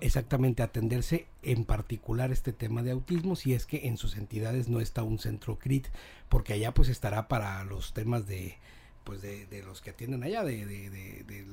exactamente 0.00 0.62
a 0.62 0.66
atenderse 0.66 1.28
en 1.42 1.66
particular 1.66 2.32
este 2.32 2.54
tema 2.54 2.82
de 2.82 2.90
autismo 2.90 3.36
si 3.36 3.52
es 3.52 3.66
que 3.66 3.86
en 3.86 3.98
sus 3.98 4.16
entidades 4.16 4.68
no 4.68 4.80
está 4.80 5.02
un 5.04 5.18
centro 5.18 5.58
CRIT 5.58 5.86
porque 6.30 6.54
allá 6.54 6.72
pues 6.74 6.88
estará 6.88 7.28
para 7.28 7.62
los 7.64 7.92
temas 7.92 8.26
de 8.26 8.56
pues 9.04 9.20
de, 9.20 9.46
de 9.46 9.62
los 9.62 9.80
que 9.80 9.90
atienden 9.90 10.24
allá, 10.24 10.42
de, 10.42 10.66
de, 10.66 10.90
de, 10.90 11.44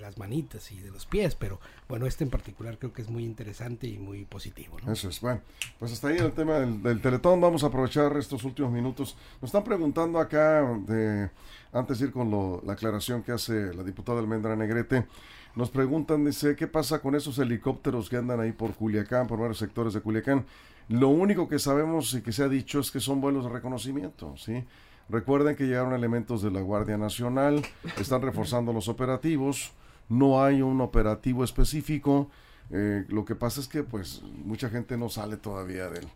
las 0.00 0.18
manitas 0.18 0.70
y 0.72 0.80
de 0.80 0.90
los 0.90 1.06
pies, 1.06 1.34
pero 1.34 1.60
bueno, 1.88 2.06
este 2.06 2.24
en 2.24 2.30
particular 2.30 2.78
creo 2.78 2.92
que 2.92 3.02
es 3.02 3.08
muy 3.08 3.24
interesante 3.24 3.86
y 3.86 3.98
muy 3.98 4.24
positivo. 4.24 4.76
Eso 4.86 5.08
es, 5.08 5.20
bueno, 5.20 5.40
pues 5.78 5.92
hasta 5.92 6.08
ahí 6.08 6.18
el 6.18 6.32
tema 6.32 6.54
del, 6.54 7.00
Teletón, 7.00 7.40
vamos 7.40 7.64
a 7.64 7.68
aprovechar 7.68 8.16
estos 8.16 8.44
últimos 8.44 8.72
minutos. 8.72 9.16
Nos 9.40 9.48
están 9.48 9.64
preguntando 9.64 10.18
acá, 10.18 10.62
de, 10.86 11.30
antes 11.72 11.98
de 11.98 12.06
ir 12.06 12.12
con 12.12 12.60
la 12.64 12.72
aclaración 12.72 13.22
que 13.22 13.32
hace 13.32 13.74
la 13.74 13.82
diputada 13.82 14.20
Almendra 14.20 14.56
Negrete, 14.56 15.06
nos 15.54 15.70
preguntan, 15.70 16.24
dice, 16.24 16.56
¿qué 16.56 16.66
pasa 16.66 17.00
con 17.00 17.14
esos 17.14 17.38
helicópteros 17.38 18.08
que 18.08 18.16
andan 18.16 18.40
ahí 18.40 18.52
por 18.52 18.74
Culiacán, 18.74 19.26
por 19.28 19.38
varios 19.38 19.58
sectores 19.58 19.94
de 19.94 20.00
Culiacán? 20.00 20.44
Lo 20.88 21.08
único 21.08 21.48
que 21.48 21.58
sabemos 21.58 22.12
y 22.14 22.22
que 22.22 22.32
se 22.32 22.42
ha 22.42 22.48
dicho 22.48 22.80
es 22.80 22.90
que 22.90 23.00
son 23.00 23.20
vuelos 23.20 23.44
de 23.44 23.50
reconocimiento, 23.50 24.36
¿sí? 24.36 24.64
Recuerden 25.08 25.56
que 25.56 25.64
llegaron 25.64 25.92
elementos 25.92 26.42
de 26.42 26.50
la 26.50 26.60
Guardia 26.60 26.96
Nacional, 26.96 27.62
están 27.98 28.22
reforzando 28.22 28.72
los 28.72 28.88
operativos, 28.88 29.72
no 30.08 30.42
hay 30.42 30.62
un 30.62 30.80
operativo 30.80 31.44
específico. 31.44 32.30
Eh, 32.70 33.04
lo 33.08 33.24
que 33.24 33.34
pasa 33.34 33.60
es 33.60 33.68
que 33.68 33.82
pues 33.82 34.22
mucha 34.44 34.70
gente 34.70 34.96
no 34.96 35.08
sale 35.10 35.36
todavía 35.36 35.88
del, 35.90 36.06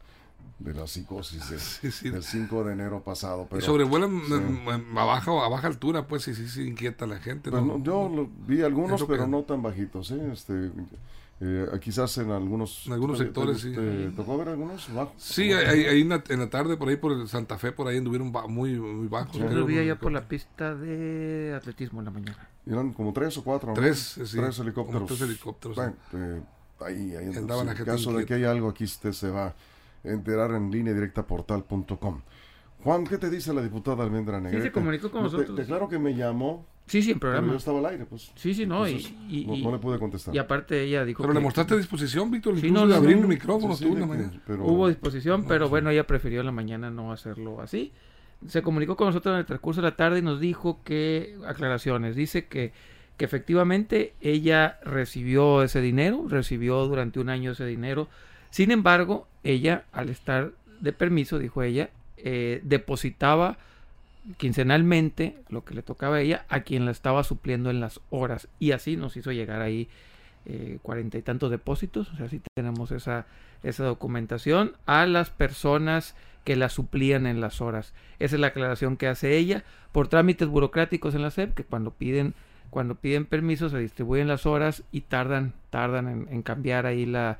de 0.58 0.74
la 0.74 0.86
psicosis 0.86 2.02
del 2.02 2.22
5 2.22 2.64
de 2.64 2.72
enero 2.72 3.02
pasado. 3.02 3.46
Pero, 3.50 3.62
sobrevuelan 3.62 4.20
a, 4.96 5.04
baja, 5.04 5.30
a 5.30 5.48
baja 5.48 5.66
altura, 5.66 6.06
pues 6.06 6.22
sí, 6.22 6.34
sí, 6.34 6.62
inquieta 6.62 7.04
a 7.04 7.08
la 7.08 7.18
gente. 7.18 7.50
Pues, 7.50 7.62
yo 7.82 8.28
vi 8.46 8.62
algunos, 8.62 9.04
pero 9.04 9.26
no 9.26 9.42
tan 9.42 9.62
bajitos. 9.62 10.10
¿eh? 10.10 10.30
Este, 10.32 10.70
eh, 11.40 11.66
quizás 11.80 12.18
en 12.18 12.30
algunos, 12.32 12.86
en 12.86 12.94
algunos 12.94 13.18
sectores, 13.18 13.60
sí. 13.60 13.72
¿Te 13.72 14.10
tocó 14.10 14.36
ver 14.38 14.48
algunos 14.48 14.92
bajos? 14.92 15.14
Sí, 15.18 15.52
ahí, 15.52 16.00
en, 16.00 16.08
la, 16.08 16.50
tarde, 16.50 16.76
por 16.76 16.88
ahí 16.88 16.96
por 16.96 17.28
Santa 17.28 17.58
Fe, 17.58 17.70
por 17.70 17.86
ahí 17.86 17.98
anduvieron 17.98 18.32
muy, 18.48 18.78
muy 18.78 19.06
bajos. 19.06 19.36
Yo 19.36 19.48
lo 19.48 19.64
vi 19.64 19.78
allá 19.78 19.96
por 19.96 20.10
la 20.10 20.26
pista 20.26 20.74
de 20.74 21.54
atletismo 21.56 22.00
en 22.00 22.06
la 22.06 22.10
mañana. 22.10 22.48
Eran 22.66 22.92
como 22.92 23.12
tres 23.12 23.38
o 23.38 23.44
cuatro. 23.44 23.72
Tres, 23.72 24.18
tres 24.32 24.58
helicópteros. 24.58 25.06
tres 25.06 25.20
helicópteros. 25.20 25.76
Bueno, 25.76 25.94
eh, 26.14 26.42
ahí, 26.80 27.14
ahí 27.14 27.26
en 27.26 27.46
caso 27.84 28.12
de 28.12 28.26
que 28.26 28.34
hay 28.34 28.44
algo 28.44 28.68
aquí, 28.68 28.84
usted 28.84 29.12
se 29.12 29.30
va 29.30 29.46
a 29.46 29.54
enterar 30.02 30.50
en 30.50 30.72
línea 30.72 30.92
directa 30.92 31.24
portal.com. 31.24 32.20
Juan, 32.84 33.04
¿qué 33.06 33.18
te 33.18 33.28
dice 33.28 33.52
la 33.52 33.62
diputada 33.62 34.04
Almendra 34.04 34.40
Negrete? 34.40 34.62
Sí, 34.62 34.68
se 34.68 34.72
comunicó 34.72 35.10
con 35.10 35.22
nosotros. 35.24 35.56
Te, 35.56 35.64
claro 35.64 35.88
que 35.88 35.98
me 35.98 36.14
llamó 36.14 36.66
Sí, 36.88 37.02
sí, 37.02 37.10
en 37.10 37.20
programa. 37.20 37.42
Pero 37.42 37.52
yo 37.52 37.58
estaba 37.58 37.78
al 37.80 37.86
aire, 37.86 38.06
pues. 38.06 38.32
Sí, 38.34 38.54
sí, 38.54 38.64
no. 38.64 38.88
y, 38.88 39.44
no, 39.62 39.70
le 39.70 39.78
pude 39.78 39.98
contestar. 39.98 40.34
Y 40.34 40.38
aparte 40.38 40.82
ella 40.82 41.04
dijo. 41.04 41.22
Pero 41.22 41.34
le 41.34 41.40
mostraste 41.40 41.76
disposición, 41.76 42.30
Víctor. 42.30 42.58
Sí, 42.58 42.70
no, 42.70 42.86
de 42.86 42.96
abrir 42.96 43.18
el 43.18 43.28
micrófono 43.28 43.76
tú 43.76 43.94
Hubo 44.60 44.88
disposición, 44.88 45.44
pero 45.46 45.68
bueno, 45.68 45.90
ella 45.90 46.06
prefirió 46.06 46.40
en 46.40 46.46
la 46.46 46.52
mañana 46.52 46.90
no 46.90 47.12
hacerlo 47.12 47.60
así. 47.60 47.92
se 48.46 48.62
comunicó 48.62 48.96
con 48.96 49.08
nosotros 49.08 49.34
en 49.34 49.40
el 49.40 49.46
transcurso 49.46 49.82
de 49.82 49.90
la 49.90 49.96
tarde 49.96 50.20
y 50.20 50.22
nos 50.22 50.40
dijo 50.40 50.80
que, 50.82 51.36
aclaraciones, 51.46 52.16
dice 52.16 52.46
que, 52.46 52.72
que 53.18 53.24
efectivamente 53.26 54.14
ella 54.22 54.78
recibió 54.82 55.62
ese 55.62 55.82
dinero, 55.82 56.24
recibió 56.26 56.86
durante 56.86 57.20
un 57.20 57.28
año 57.28 57.52
ese 57.52 57.66
dinero. 57.66 58.08
Sin 58.50 58.70
embargo, 58.70 59.28
ella, 59.44 59.84
al 59.92 60.08
estar 60.08 60.52
de 60.80 60.92
permiso, 60.94 61.38
dijo 61.38 61.62
ella, 61.62 61.90
eh, 62.24 62.60
depositaba 62.64 63.58
quincenalmente 64.36 65.36
lo 65.48 65.64
que 65.64 65.74
le 65.74 65.82
tocaba 65.82 66.16
a 66.16 66.20
ella 66.20 66.44
a 66.48 66.60
quien 66.60 66.84
la 66.84 66.90
estaba 66.90 67.24
supliendo 67.24 67.70
en 67.70 67.80
las 67.80 68.00
horas. 68.10 68.48
Y 68.58 68.72
así 68.72 68.96
nos 68.96 69.16
hizo 69.16 69.32
llegar 69.32 69.62
ahí 69.62 69.88
eh, 70.46 70.78
cuarenta 70.82 71.18
y 71.18 71.22
tantos 71.22 71.50
depósitos, 71.50 72.10
o 72.12 72.16
sea, 72.16 72.28
tenemos 72.54 72.90
esa, 72.90 73.26
esa 73.62 73.84
documentación 73.84 74.72
a 74.86 75.06
las 75.06 75.30
personas 75.30 76.14
que 76.44 76.56
la 76.56 76.68
suplían 76.68 77.26
en 77.26 77.40
las 77.40 77.60
horas. 77.60 77.92
Esa 78.18 78.36
es 78.36 78.40
la 78.40 78.48
aclaración 78.48 78.96
que 78.96 79.08
hace 79.08 79.36
ella. 79.36 79.64
Por 79.92 80.08
trámites 80.08 80.48
burocráticos 80.48 81.14
en 81.14 81.22
la 81.22 81.30
SEP, 81.30 81.54
que 81.54 81.64
cuando 81.64 81.90
piden 81.90 82.34
cuando 82.70 82.96
piden 82.96 83.24
permiso 83.24 83.70
se 83.70 83.78
distribuyen 83.78 84.28
las 84.28 84.44
horas 84.44 84.82
y 84.92 85.00
tardan 85.00 85.54
tardan 85.70 86.28
en 86.30 86.42
cambiar 86.42 86.84
ahí 86.84 87.06
la, 87.06 87.38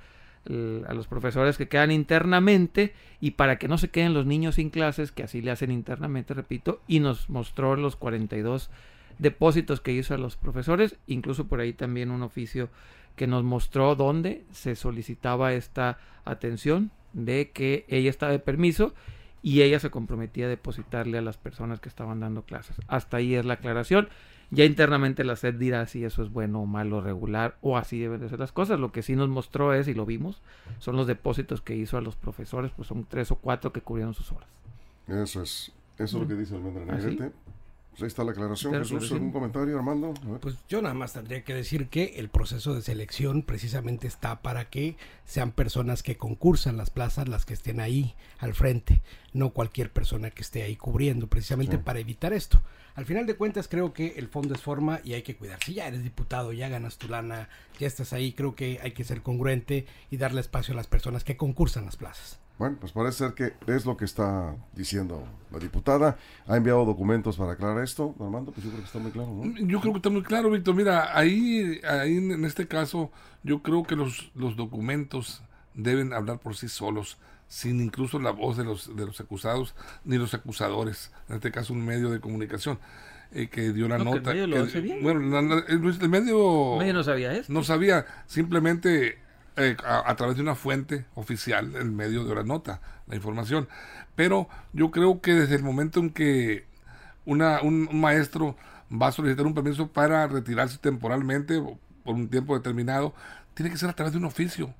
a 0.49 0.95
los 0.95 1.07
profesores 1.07 1.59
que 1.59 1.69
quedan 1.69 1.91
internamente 1.91 2.95
y 3.21 3.33
para 3.33 3.59
que 3.59 3.69
no 3.69 3.77
se 3.79 3.91
queden 3.91 4.15
los 4.15 4.27
niños 4.27 4.55
sin 4.55 4.71
clases, 4.71 5.13
que 5.13 5.23
así 5.23 5.43
le 5.43 5.51
hacen 5.51 5.71
internamente, 5.71 6.35
repito, 6.35 6.81
y 6.89 7.01
nos 7.01 7.29
mostró 7.29 7.77
los 7.77 7.97
42 7.97 8.71
depósitos 9.19 9.81
que 9.81 9.93
hizo 9.93 10.15
a 10.15 10.19
los 10.19 10.37
profesores, 10.37 10.97
incluso 11.07 11.47
por 11.47 11.61
ahí 11.61 11.73
también 11.73 12.11
un 12.11 12.23
oficio 12.23 12.71
que 13.17 13.27
nos 13.27 13.45
mostró 13.45 13.95
dónde 13.95 14.45
se 14.53 14.77
solicitaba 14.77 15.53
esta 15.53 15.99
atención 16.25 16.91
de 17.13 17.51
que 17.51 17.85
ella 17.89 18.11
está 18.11 18.29
de 18.29 18.39
permiso 18.39 18.95
y 19.43 19.63
ella 19.63 19.81
se 19.81 19.91
comprometía 19.91 20.47
a 20.47 20.49
depositarle 20.49 21.19
a 21.19 21.23
las 21.23 21.37
personas 21.37 21.81
que 21.81 21.89
estaban 21.89 22.21
dando 22.21 22.43
clases. 22.43 22.77
Hasta 22.87 23.19
ahí 23.19 23.35
es 23.35 23.45
la 23.45 23.55
aclaración. 23.55 24.09
Ya 24.51 24.65
internamente 24.65 25.25
la 25.25 25.37
SED 25.37 25.57
dirá 25.57 25.87
si 25.87 26.05
eso 26.05 26.23
es 26.23 26.31
bueno 26.31 26.63
o 26.63 26.67
malo, 26.67 27.03
regular 27.03 27.57
o 27.61 27.77
así 27.77 27.99
deben 27.99 28.21
de 28.21 28.29
ser 28.29 28.39
las 28.39 28.53
cosas. 28.53 28.81
Lo 28.81 28.93
que 28.93 29.03
sí 29.03 29.15
nos 29.15 29.29
mostró 29.29 29.75
es, 29.75 29.89
y 29.89 29.95
lo 29.95 30.07
vimos, 30.07 30.41
son 30.79 30.97
los 30.97 31.07
depósitos 31.07 31.61
que 31.61 31.77
hizo 31.77 31.99
a 31.99 32.01
los 32.01 32.17
profesores, 32.17 32.73
pues 32.75 32.89
son 32.89 33.05
tres 33.05 33.31
o 33.31 33.37
cuatro 33.37 33.73
que 33.73 33.83
cubrieron 33.83 34.15
sus 34.15 34.33
horas. 34.33 34.49
Eso 35.07 35.43
es, 35.43 35.73
eso 35.99 36.17
es 36.17 36.23
lo 36.23 36.29
que 36.29 36.35
dice 36.35 36.55
Almendra 36.55 36.85
¿Ah, 36.89 36.97
Negrete. 36.97 37.33
Ahí 38.03 38.09
está 38.09 38.25
la 38.25 38.33
aclaración. 38.33 38.75
Jesús, 38.75 39.13
¿algún 39.13 39.33
comentario, 39.33 39.77
Armando? 39.77 40.15
Pues 40.41 40.57
yo 40.69 40.83
nada 40.83 40.95
más 40.95 41.13
tendría 41.13 41.43
que 41.43 41.55
decir 41.55 41.89
que 41.89 42.15
el 42.17 42.29
proceso 42.29 42.75
de 42.75 42.83
selección 42.83 43.43
precisamente 43.43 44.07
está 44.07 44.43
para 44.43 44.69
que 44.71 44.97
sean 45.25 45.53
personas 45.53 46.03
que 46.03 46.17
concursan 46.17 46.77
las 46.77 46.91
plazas 46.91 47.29
las 47.29 47.45
que 47.45 47.55
estén 47.55 47.81
ahí 47.81 48.15
al 48.39 48.55
frente, 48.55 49.03
no 49.33 49.51
cualquier 49.51 49.93
persona 49.93 50.31
que 50.31 50.43
esté 50.43 50.63
ahí 50.63 50.77
cubriendo, 50.77 51.27
precisamente 51.27 51.79
para 51.79 51.99
evitar 51.99 52.33
esto. 52.33 52.61
Al 52.95 53.05
final 53.05 53.27
de 53.27 53.37
cuentas 53.37 53.69
creo 53.69 53.93
que 53.93 54.15
el 54.17 54.29
fondo 54.29 54.55
es 54.55 54.61
forma 54.61 55.01
y 55.05 55.13
hay 55.13 55.23
que 55.23 55.37
cuidar. 55.37 55.63
Si 55.63 55.75
ya 55.75 55.87
eres 55.87 56.03
diputado, 56.03 56.53
ya 56.53 56.69
ganas 56.69 56.99
tu 56.99 57.09
lana, 57.09 57.49
ya 57.79 57.87
estás 57.87 58.13
ahí, 58.13 58.33
creo 58.33 58.55
que 58.57 58.81
hay 58.83 58.91
que 58.93 59.05
ser 59.05 59.23
congruente 59.23 59.87
y 60.11 60.17
darle 60.17 60.41
espacio 60.41 60.75
a 60.75 60.77
las 60.77 60.89
personas 60.89 61.23
que 61.23 61.37
concursan 61.37 61.85
las 61.85 61.97
plazas. 61.97 62.41
Bueno, 62.59 62.77
pues 62.81 62.91
parece 62.91 63.19
ser 63.19 63.35
que 63.35 63.53
es 63.73 63.87
lo 63.87 63.97
que 63.97 64.05
está 64.05 64.57
diciendo 64.75 65.25
la 65.53 65.61
diputada. 65.61 66.19
Ha 66.47 66.57
enviado 66.57 66.85
documentos 66.85 67.37
para 67.37 67.53
aclarar 67.53 67.85
esto. 67.85 68.17
Armando, 68.19 68.51
pues 68.51 68.65
yo 68.65 68.71
creo 68.71 68.83
que 68.83 68.87
está 68.87 68.99
muy 68.99 69.13
claro, 69.13 69.29
¿no? 69.33 69.67
Yo 69.67 69.81
creo 69.81 69.93
que 69.93 69.99
está 69.99 70.11
muy 70.11 70.23
claro, 70.23 70.51
Víctor. 70.51 70.75
Mira, 70.75 71.17
ahí, 71.17 71.81
ahí 71.89 72.17
en 72.17 72.45
este 72.45 72.67
caso, 72.67 73.13
yo 73.45 73.63
creo 73.63 73.85
que 73.85 73.95
los, 73.95 74.33
los 74.35 74.57
documentos 74.57 75.43
deben 75.75 76.13
hablar 76.13 76.41
por 76.41 76.57
sí 76.57 76.69
solos, 76.69 77.19
sin 77.47 77.81
incluso 77.81 78.19
la 78.19 78.33
voz 78.33 78.57
de 78.57 78.65
los, 78.65 78.95
de 78.97 79.07
los 79.07 79.21
acusados 79.21 79.77
ni 80.05 80.19
los 80.19 80.35
acusadores. 80.35 81.13
En 81.29 81.37
este 81.37 81.53
caso, 81.53 81.73
un 81.73 81.85
medio 81.85 82.11
de 82.11 82.21
comunicación. 82.21 82.81
Eh, 83.31 83.49
que 83.49 83.73
dio 83.75 83.89
la 83.89 83.99
nota. 83.99 84.33
el 84.33 84.49
medio 84.49 84.65
lo 84.65 84.65
bien. 84.65 85.03
Bueno, 85.03 85.21
el, 85.21 85.29
medio, 86.09 86.73
el 86.73 86.79
medio 86.79 86.95
no 86.95 87.05
sabía 87.05 87.35
esto. 87.35 87.53
No 87.53 87.63
sabía, 87.63 88.07
simplemente 88.27 89.19
eh, 89.59 89.77
a, 89.85 90.15
través 90.15 90.37
de 90.37 90.43
una 90.43 90.55
fuente 90.55 91.05
oficial, 91.17 91.75
el 91.75 91.91
medio 91.91 92.25
de 92.25 92.33
la 92.33 92.45
nota, 92.45 92.81
la 93.09 93.17
información. 93.17 93.69
Pero 94.15 94.49
yo 94.73 94.93
creo 94.93 95.21
que 95.21 95.35
desde 95.35 95.57
el 95.57 95.65
momento 95.65 95.99
en 95.99 96.11
que 96.11 96.65
una, 97.27 97.61
un, 97.63 97.89
maestro 97.93 98.57
va 98.91 99.09
a 99.09 99.13
solicitar 99.13 99.47
un 99.47 99.55
permiso 99.55 99.89
para 99.89 100.29
retirarse 100.29 100.79
temporalmente 100.79 101.61
por 102.05 102.15
un 102.15 102.29
tiempo 102.29 102.57
determinado, 102.57 103.15
tiene 103.55 103.73
que 103.73 103.79
ser 103.79 103.91
a 103.91 103.95
través 103.95 104.13
de 104.13 104.19
un 104.19 104.27
oficio. 104.27 104.73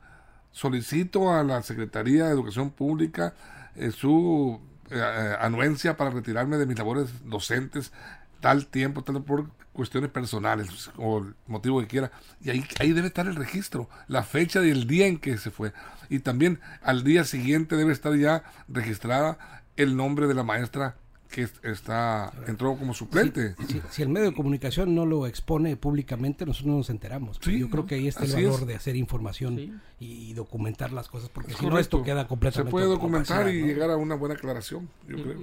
Solicito 0.53 1.35
a 1.35 1.43
la 1.43 1.61
Secretaría 1.63 2.27
de 2.27 2.33
Educación 2.33 2.71
Pública 2.71 3.35
eh, 3.75 3.91
su 3.91 4.61
eh, 4.91 5.37
anuencia 5.41 5.97
para 5.97 6.11
retirarme 6.11 6.57
de 6.57 6.67
mis 6.67 6.79
labores 6.79 7.11
docentes 7.29 7.93
tal 8.41 8.67
tiempo, 8.67 9.03
tal 9.03 9.23
por 9.23 9.51
cuestiones 9.73 10.11
personales 10.11 10.91
o 10.97 11.19
el 11.19 11.35
motivo 11.47 11.81
que 11.81 11.87
quiera. 11.87 12.11
Y 12.41 12.51
ahí, 12.51 12.65
ahí 12.81 12.93
debe 12.93 13.09
estar 13.09 13.27
el 13.27 13.37
registro, 13.37 13.89
la 14.09 14.23
fecha 14.23 14.65
y 14.65 14.71
el 14.71 14.87
día 14.87 15.07
en 15.07 15.19
que 15.19 15.39
se 15.39 15.51
fue. 15.51 15.73
Y 16.09 16.21
también 16.21 16.61
al 16.83 17.05
día 17.05 17.25
siguiente 17.25 17.77
debe 17.77 17.93
estar 17.93 18.15
ya 18.17 18.43
registrada 18.69 19.63
el 19.77 19.97
nombre 19.97 20.27
de 20.27 20.35
la 20.35 20.43
maestra 20.43 20.97
que 21.29 21.47
está 21.63 22.33
entró 22.47 22.77
como 22.77 22.95
suplente. 22.95 23.55
Si, 23.91 24.03
el 24.03 24.09
medio 24.09 24.31
de 24.31 24.35
comunicación 24.35 24.95
no 24.95 25.07
lo 25.07 25.27
expone 25.27 25.77
públicamente, 25.77 26.47
nosotros 26.47 26.71
no 26.71 26.79
nos 26.79 26.91
enteramos. 26.91 27.39
yo 27.41 27.71
creo 27.71 27.87
que 27.87 27.97
ahí 27.97 28.09
está 28.09 28.25
el 28.25 28.33
valor 28.33 28.67
de 28.67 28.75
hacer 28.75 28.97
información 28.97 29.81
y, 30.01 30.33
documentar 30.33 30.93
las 30.93 31.09
cosas, 31.09 31.29
porque 31.31 31.53
si 31.53 31.67
no 31.67 31.79
esto 31.79 32.03
queda 32.03 32.29
completamente... 32.29 32.69
Se 32.69 32.71
puede 32.71 32.87
documentar 32.87 33.49
y 33.49 33.63
llegar 33.63 33.91
a 33.91 33.97
una 33.97 34.15
buena 34.15 34.37
aclaración, 34.37 34.89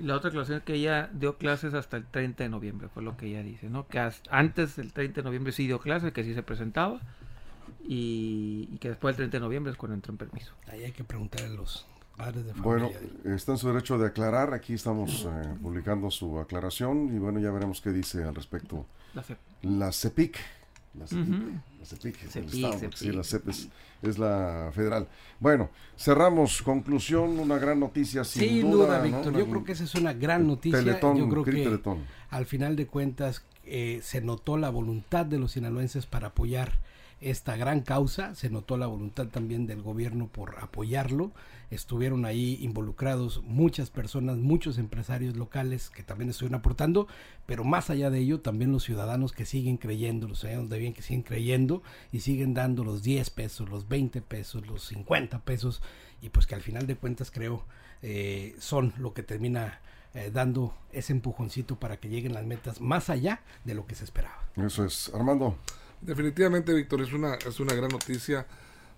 La 0.02 0.16
otra 0.16 0.30
aclaración 0.30 0.60
es 0.60 0.64
que 0.64 0.76
ella 0.76 1.10
dio 1.14 1.38
clases 1.38 1.74
hasta 1.74 1.98
el 1.98 2.06
30 2.06 2.44
de 2.44 2.50
noviembre, 2.50 2.88
fue 2.88 3.04
lo 3.04 3.18
que 3.18 3.28
ella 3.28 3.44
dice, 3.44 3.70
¿no? 3.70 3.88
Que 3.88 4.00
antes 4.30 4.78
del 4.78 4.94
30 4.94 5.22
de 5.22 5.26
noviembre 5.26 5.52
sí 5.52 5.68
dio 5.68 5.80
clases, 5.80 6.14
que 6.14 6.24
sí 6.24 6.34
se 6.34 6.44
presentaba, 6.44 7.02
y, 7.84 8.70
y 8.72 8.78
que 8.78 8.90
después 8.90 9.18
del 9.18 9.30
30 9.30 9.38
de 9.38 9.42
noviembre 9.42 9.72
es 9.72 9.78
cuando 9.78 9.96
entró 9.96 10.14
en 10.14 10.18
permiso. 10.18 10.54
Ahí 10.68 10.84
hay 10.84 10.92
que 10.94 11.04
preguntar 11.04 11.44
a 11.44 11.50
los 11.50 11.86
bueno, 12.58 12.90
está 13.26 13.54
en 13.54 13.58
su 13.58 13.68
derecho 13.68 13.98
de 13.98 14.08
aclarar. 14.08 14.54
Aquí 14.54 14.74
estamos 14.74 15.26
eh, 15.26 15.56
publicando 15.62 16.10
su 16.10 16.40
aclaración 16.40 17.14
y 17.14 17.20
bueno, 17.20 17.40
ya 17.40 17.52
veremos 17.52 17.82
qué 17.82 17.92
dice 17.92 18.24
al 18.24 18.36
respecto. 18.36 18.86
La, 19.62 19.92
CEPIC. 19.92 20.38
La 20.98 21.08
CEPIC. 21.08 22.34
La 23.14 23.24
CEP 23.24 23.48
es, 24.02 24.18
la 24.18 24.72
federal. 24.74 25.08
Bueno, 25.40 25.70
cerramos. 25.98 26.62
Conclusión, 26.62 27.38
una 27.40 27.58
gran 27.58 27.80
noticia 27.80 28.24
sin, 28.24 28.72
duda. 28.72 29.02
Víctor. 29.02 29.38
Yo 29.38 29.48
creo 29.48 29.64
que 29.64 29.74
esa 29.74 29.84
es 29.84 29.96
una 29.96 30.14
gran 30.14 30.48
noticia. 30.48 30.82
Yo 30.82 31.30
creo 31.30 31.44
que 31.44 31.80
al 32.30 32.46
final 32.46 32.76
de 32.76 32.88
cuentas 32.88 33.44
eh, 33.66 34.00
se 34.04 34.22
notó 34.22 34.58
la 34.58 34.70
voluntad 34.70 35.26
de 35.26 35.40
los 35.40 35.54
sinaloenses 35.54 36.06
para 36.06 36.28
apoyar 36.28 36.74
esta 37.26 37.58
gran 37.58 37.82
causa, 37.82 38.36
se 38.36 38.52
notó 38.52 38.78
la 38.78 38.86
voluntad 38.86 39.26
también 39.28 39.66
del 39.66 39.82
gobierno 39.82 40.28
por 40.28 40.60
apoyarlo, 40.60 41.32
estuvieron 41.72 42.24
ahí 42.24 42.60
involucrados 42.62 43.42
muchas 43.44 43.90
personas, 43.90 44.38
muchos 44.38 44.78
empresarios 44.78 45.36
locales 45.36 45.90
que 45.90 46.04
también 46.04 46.30
estuvieron 46.30 46.60
aportando, 46.60 47.08
pero 47.48 47.64
más 47.64 47.90
allá 47.90 48.12
de 48.12 48.20
ello 48.20 48.42
también 48.42 48.72
los 48.72 48.84
ciudadanos 48.84 49.32
que 49.32 49.46
siguen 49.46 49.78
creyendo, 49.78 50.28
los 50.28 50.42
ciudadanos 50.42 50.70
de 50.70 50.78
bien 50.78 50.94
que 50.94 51.02
siguen 51.02 51.24
creyendo 51.24 51.82
y 52.12 52.20
siguen 52.20 52.54
dando 52.54 52.84
los 52.84 53.02
10 53.02 53.28
pesos, 53.32 53.70
los 53.70 53.88
20 53.88 54.22
pesos, 54.22 54.68
los 54.68 54.84
50 54.84 55.40
pesos 55.40 55.82
y 56.22 56.30
pues 56.30 56.46
que 56.46 56.54
al 56.54 56.62
final 56.62 56.86
de 56.86 56.96
cuentas 56.96 57.32
creo 57.32 57.66
eh, 58.04 58.56
son 58.60 58.94
lo 59.00 59.16
que 59.16 59.24
termina 59.24 59.80
eh, 60.14 60.30
dando 60.32 60.78
ese 60.92 61.12
empujoncito 61.12 61.78
para 61.78 61.98
que 61.98 62.08
lleguen 62.08 62.36
las 62.36 62.46
metas 62.46 62.82
más 62.82 63.10
allá 63.10 63.42
de 63.64 63.74
lo 63.74 63.88
que 63.88 63.96
se 63.96 64.04
esperaba. 64.04 64.46
Eso 64.58 64.86
es, 64.86 65.12
Armando. 65.12 65.58
Definitivamente, 66.06 66.72
Víctor, 66.72 67.02
es 67.02 67.14
una, 67.14 67.34
es 67.34 67.60
una 67.60 67.74
gran 67.74 67.90
noticia 67.90 68.46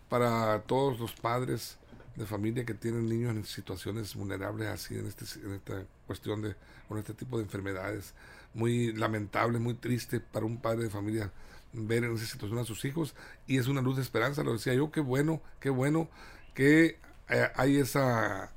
para 0.09 0.59
todos 0.63 0.99
los 0.99 1.13
padres 1.13 1.77
de 2.17 2.25
familia 2.25 2.65
que 2.65 2.73
tienen 2.73 3.07
niños 3.07 3.31
en 3.31 3.45
situaciones 3.45 4.13
vulnerables 4.13 4.67
así 4.67 4.95
en, 4.95 5.07
este, 5.07 5.23
en 5.39 5.53
esta 5.53 5.85
cuestión 6.05 6.41
de 6.41 6.55
con 6.89 6.97
este 6.97 7.13
tipo 7.13 7.37
de 7.37 7.43
enfermedades. 7.43 8.13
Muy 8.53 8.91
lamentable 8.91 9.57
muy 9.57 9.75
triste 9.75 10.19
para 10.19 10.45
un 10.45 10.57
padre 10.57 10.83
de 10.83 10.89
familia 10.89 11.31
ver 11.71 12.03
en 12.03 12.13
esa 12.13 12.25
situación 12.25 12.59
a 12.59 12.65
sus 12.65 12.83
hijos 12.83 13.15
y 13.45 13.57
es 13.57 13.67
una 13.67 13.81
luz 13.81 13.95
de 13.95 14.01
esperanza 14.01 14.43
lo 14.43 14.51
decía 14.51 14.73
yo 14.73 14.91
qué 14.91 14.99
bueno 14.99 15.41
qué 15.59 15.69
bueno 15.69 16.09
que 16.53 16.97
eh, 17.29 17.49
hay 17.55 17.77
esa 17.77 18.51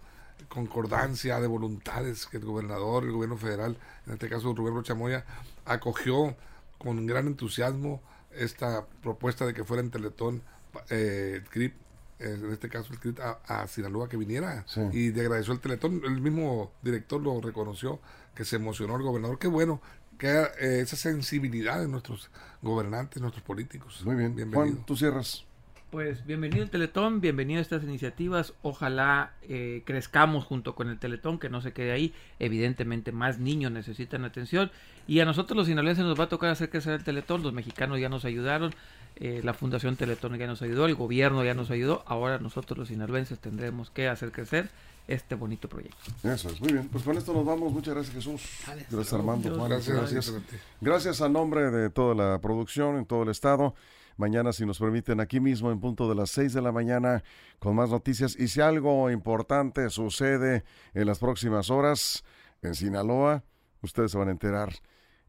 concordancia 0.49 1.41
de 1.41 1.47
voluntades 1.47 2.27
que 2.27 2.39
el 2.39 2.45
gobernador 2.45 3.05
el 3.05 3.13
gobierno 3.13 3.37
federal 3.37 3.77
en 4.07 4.13
este 4.13 4.29
caso 4.29 4.55
Rubén 4.55 4.75
Rochamoya 4.75 5.25
acogió 5.67 6.37
con 6.79 7.05
gran 7.07 7.27
entusiasmo 7.27 8.01
esta 8.41 8.87
propuesta 9.03 9.47
de 9.47 9.55
que 9.55 9.65
fuera 9.65 9.83
en 9.83 9.91
Teletón 9.91 10.43
eh, 10.89 11.43
CRIP, 11.51 11.75
en 12.19 12.53
este 12.53 12.69
caso 12.69 12.93
el 12.93 12.99
CRIP 12.99 13.19
a, 13.21 13.67
Sinaloa 13.67 14.09
que 14.09 14.17
viniera 14.17 14.65
y 14.93 15.11
le 15.13 15.21
agradeció 15.21 15.53
el 15.53 15.61
Teletón, 15.61 16.03
el 16.05 16.21
mismo 16.21 16.73
director 16.83 17.21
lo 17.21 17.41
reconoció, 17.41 18.01
que 18.35 18.45
se 18.45 18.57
emocionó 18.57 18.97
el 18.97 19.03
gobernador, 19.03 19.39
qué 19.39 19.49
bueno 19.49 19.81
que 20.19 20.29
eh, 20.29 20.81
esa 20.81 20.97
sensibilidad 20.97 21.81
de 21.81 21.89
nuestros 21.89 22.31
gobernantes, 22.61 23.23
nuestros 23.23 23.43
políticos. 23.43 24.03
Muy 24.05 24.17
bien, 24.17 24.37
bienvenido. 24.37 24.75
Juan, 24.75 24.85
tú 24.85 24.97
cierras. 24.97 25.47
Pues 25.91 26.25
bienvenido 26.25 26.63
al 26.63 26.71
Teletón, 26.71 27.21
bienvenido 27.21 27.59
a 27.59 27.63
estas 27.63 27.83
iniciativas. 27.83 28.53
Ojalá 28.63 29.33
eh, 29.43 29.83
crezcamos 29.85 30.45
junto 30.45 30.77
con 30.77 30.89
el 30.89 31.01
Teletón, 31.01 31.41
que 31.41 31.49
no 31.49 31.61
se 31.61 31.73
quede 31.73 31.91
ahí. 31.91 32.15
Evidentemente, 32.39 33.11
más 33.11 33.41
niños 33.41 33.73
necesitan 33.73 34.25
atención. 34.25 34.71
Y 35.09 35.19
a 35.19 35.25
nosotros 35.25 35.57
los 35.57 35.67
sinaloenses 35.67 36.05
nos 36.05 36.19
va 36.19 36.25
a 36.25 36.29
tocar 36.29 36.51
hacer 36.51 36.71
crecer 36.71 36.93
el 36.93 37.03
Teletón. 37.03 37.43
Los 37.43 37.53
mexicanos 37.53 37.99
ya 37.99 38.09
nos 38.09 38.25
ayudaron, 38.25 38.73
eh, 39.17 39.41
la 39.43 39.53
Fundación 39.53 39.97
Teletón 39.97 40.39
ya 40.39 40.47
nos 40.47 40.63
ayudó, 40.63 40.87
el 40.87 40.95
gobierno 40.95 41.43
ya 41.45 41.55
nos 41.55 41.73
ayudó. 41.73 42.05
Ahora 42.07 42.39
nosotros 42.39 42.79
los 42.79 42.87
sinaloenses 42.87 43.41
tendremos 43.41 43.91
que 43.91 44.07
hacer 44.07 44.31
crecer 44.31 44.71
este 45.09 45.35
bonito 45.35 45.69
proyecto. 45.69 45.99
Eso 46.23 46.51
es, 46.51 46.61
muy 46.61 46.73
bien. 46.73 46.89
Pues 46.89 47.03
con 47.03 47.19
esto 47.19 47.33
nos 47.33 47.45
vamos. 47.45 47.73
Muchas 47.73 47.95
gracias 47.95 48.15
Jesús. 48.15 48.43
Gracias 48.89 49.13
Armando. 49.13 49.65
gracias, 49.65 49.97
gracias. 49.97 50.35
Gracias 50.81 51.21
a 51.21 51.29
nombre 51.29 51.73
de 51.73 51.91
toda 51.91 52.15
la 52.15 52.39
producción 52.41 52.97
en 52.97 53.07
todo 53.07 53.25
el 53.25 53.31
estado. 53.31 53.75
Mañana, 54.21 54.53
si 54.53 54.67
nos 54.67 54.79
permiten, 54.79 55.19
aquí 55.19 55.41
mismo 55.41 55.73
en 55.73 55.81
punto 55.81 56.07
de 56.07 56.15
las 56.15 56.29
6 56.33 56.53
de 56.53 56.61
la 56.61 56.73
mañana 56.73 57.25
con 57.59 57.75
más 57.75 57.89
noticias. 57.89 58.37
Y 58.39 58.49
si 58.49 58.61
algo 58.61 59.11
importante 59.11 59.89
sucede 59.89 60.63
en 60.93 61.07
las 61.07 61.19
próximas 61.19 61.71
horas 61.71 62.23
en 62.61 62.75
Sinaloa, 62.75 63.45
ustedes 63.81 64.11
se 64.11 64.19
van 64.19 64.29
a 64.29 64.33
enterar 64.33 64.75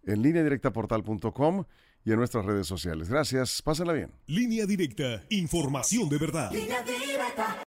en 0.03 0.21
línea 0.21 0.43
directa 0.43 0.73
portal.com 0.73 1.63
y 2.03 2.11
en 2.11 2.17
nuestras 2.17 2.43
redes 2.43 2.67
sociales. 2.67 3.07
Gracias, 3.07 3.61
pásenla 3.61 3.93
bien. 3.93 4.11
Línea 4.27 4.65
directa, 4.65 5.23
información 5.29 6.09
de 6.09 6.17
verdad. 6.17 6.51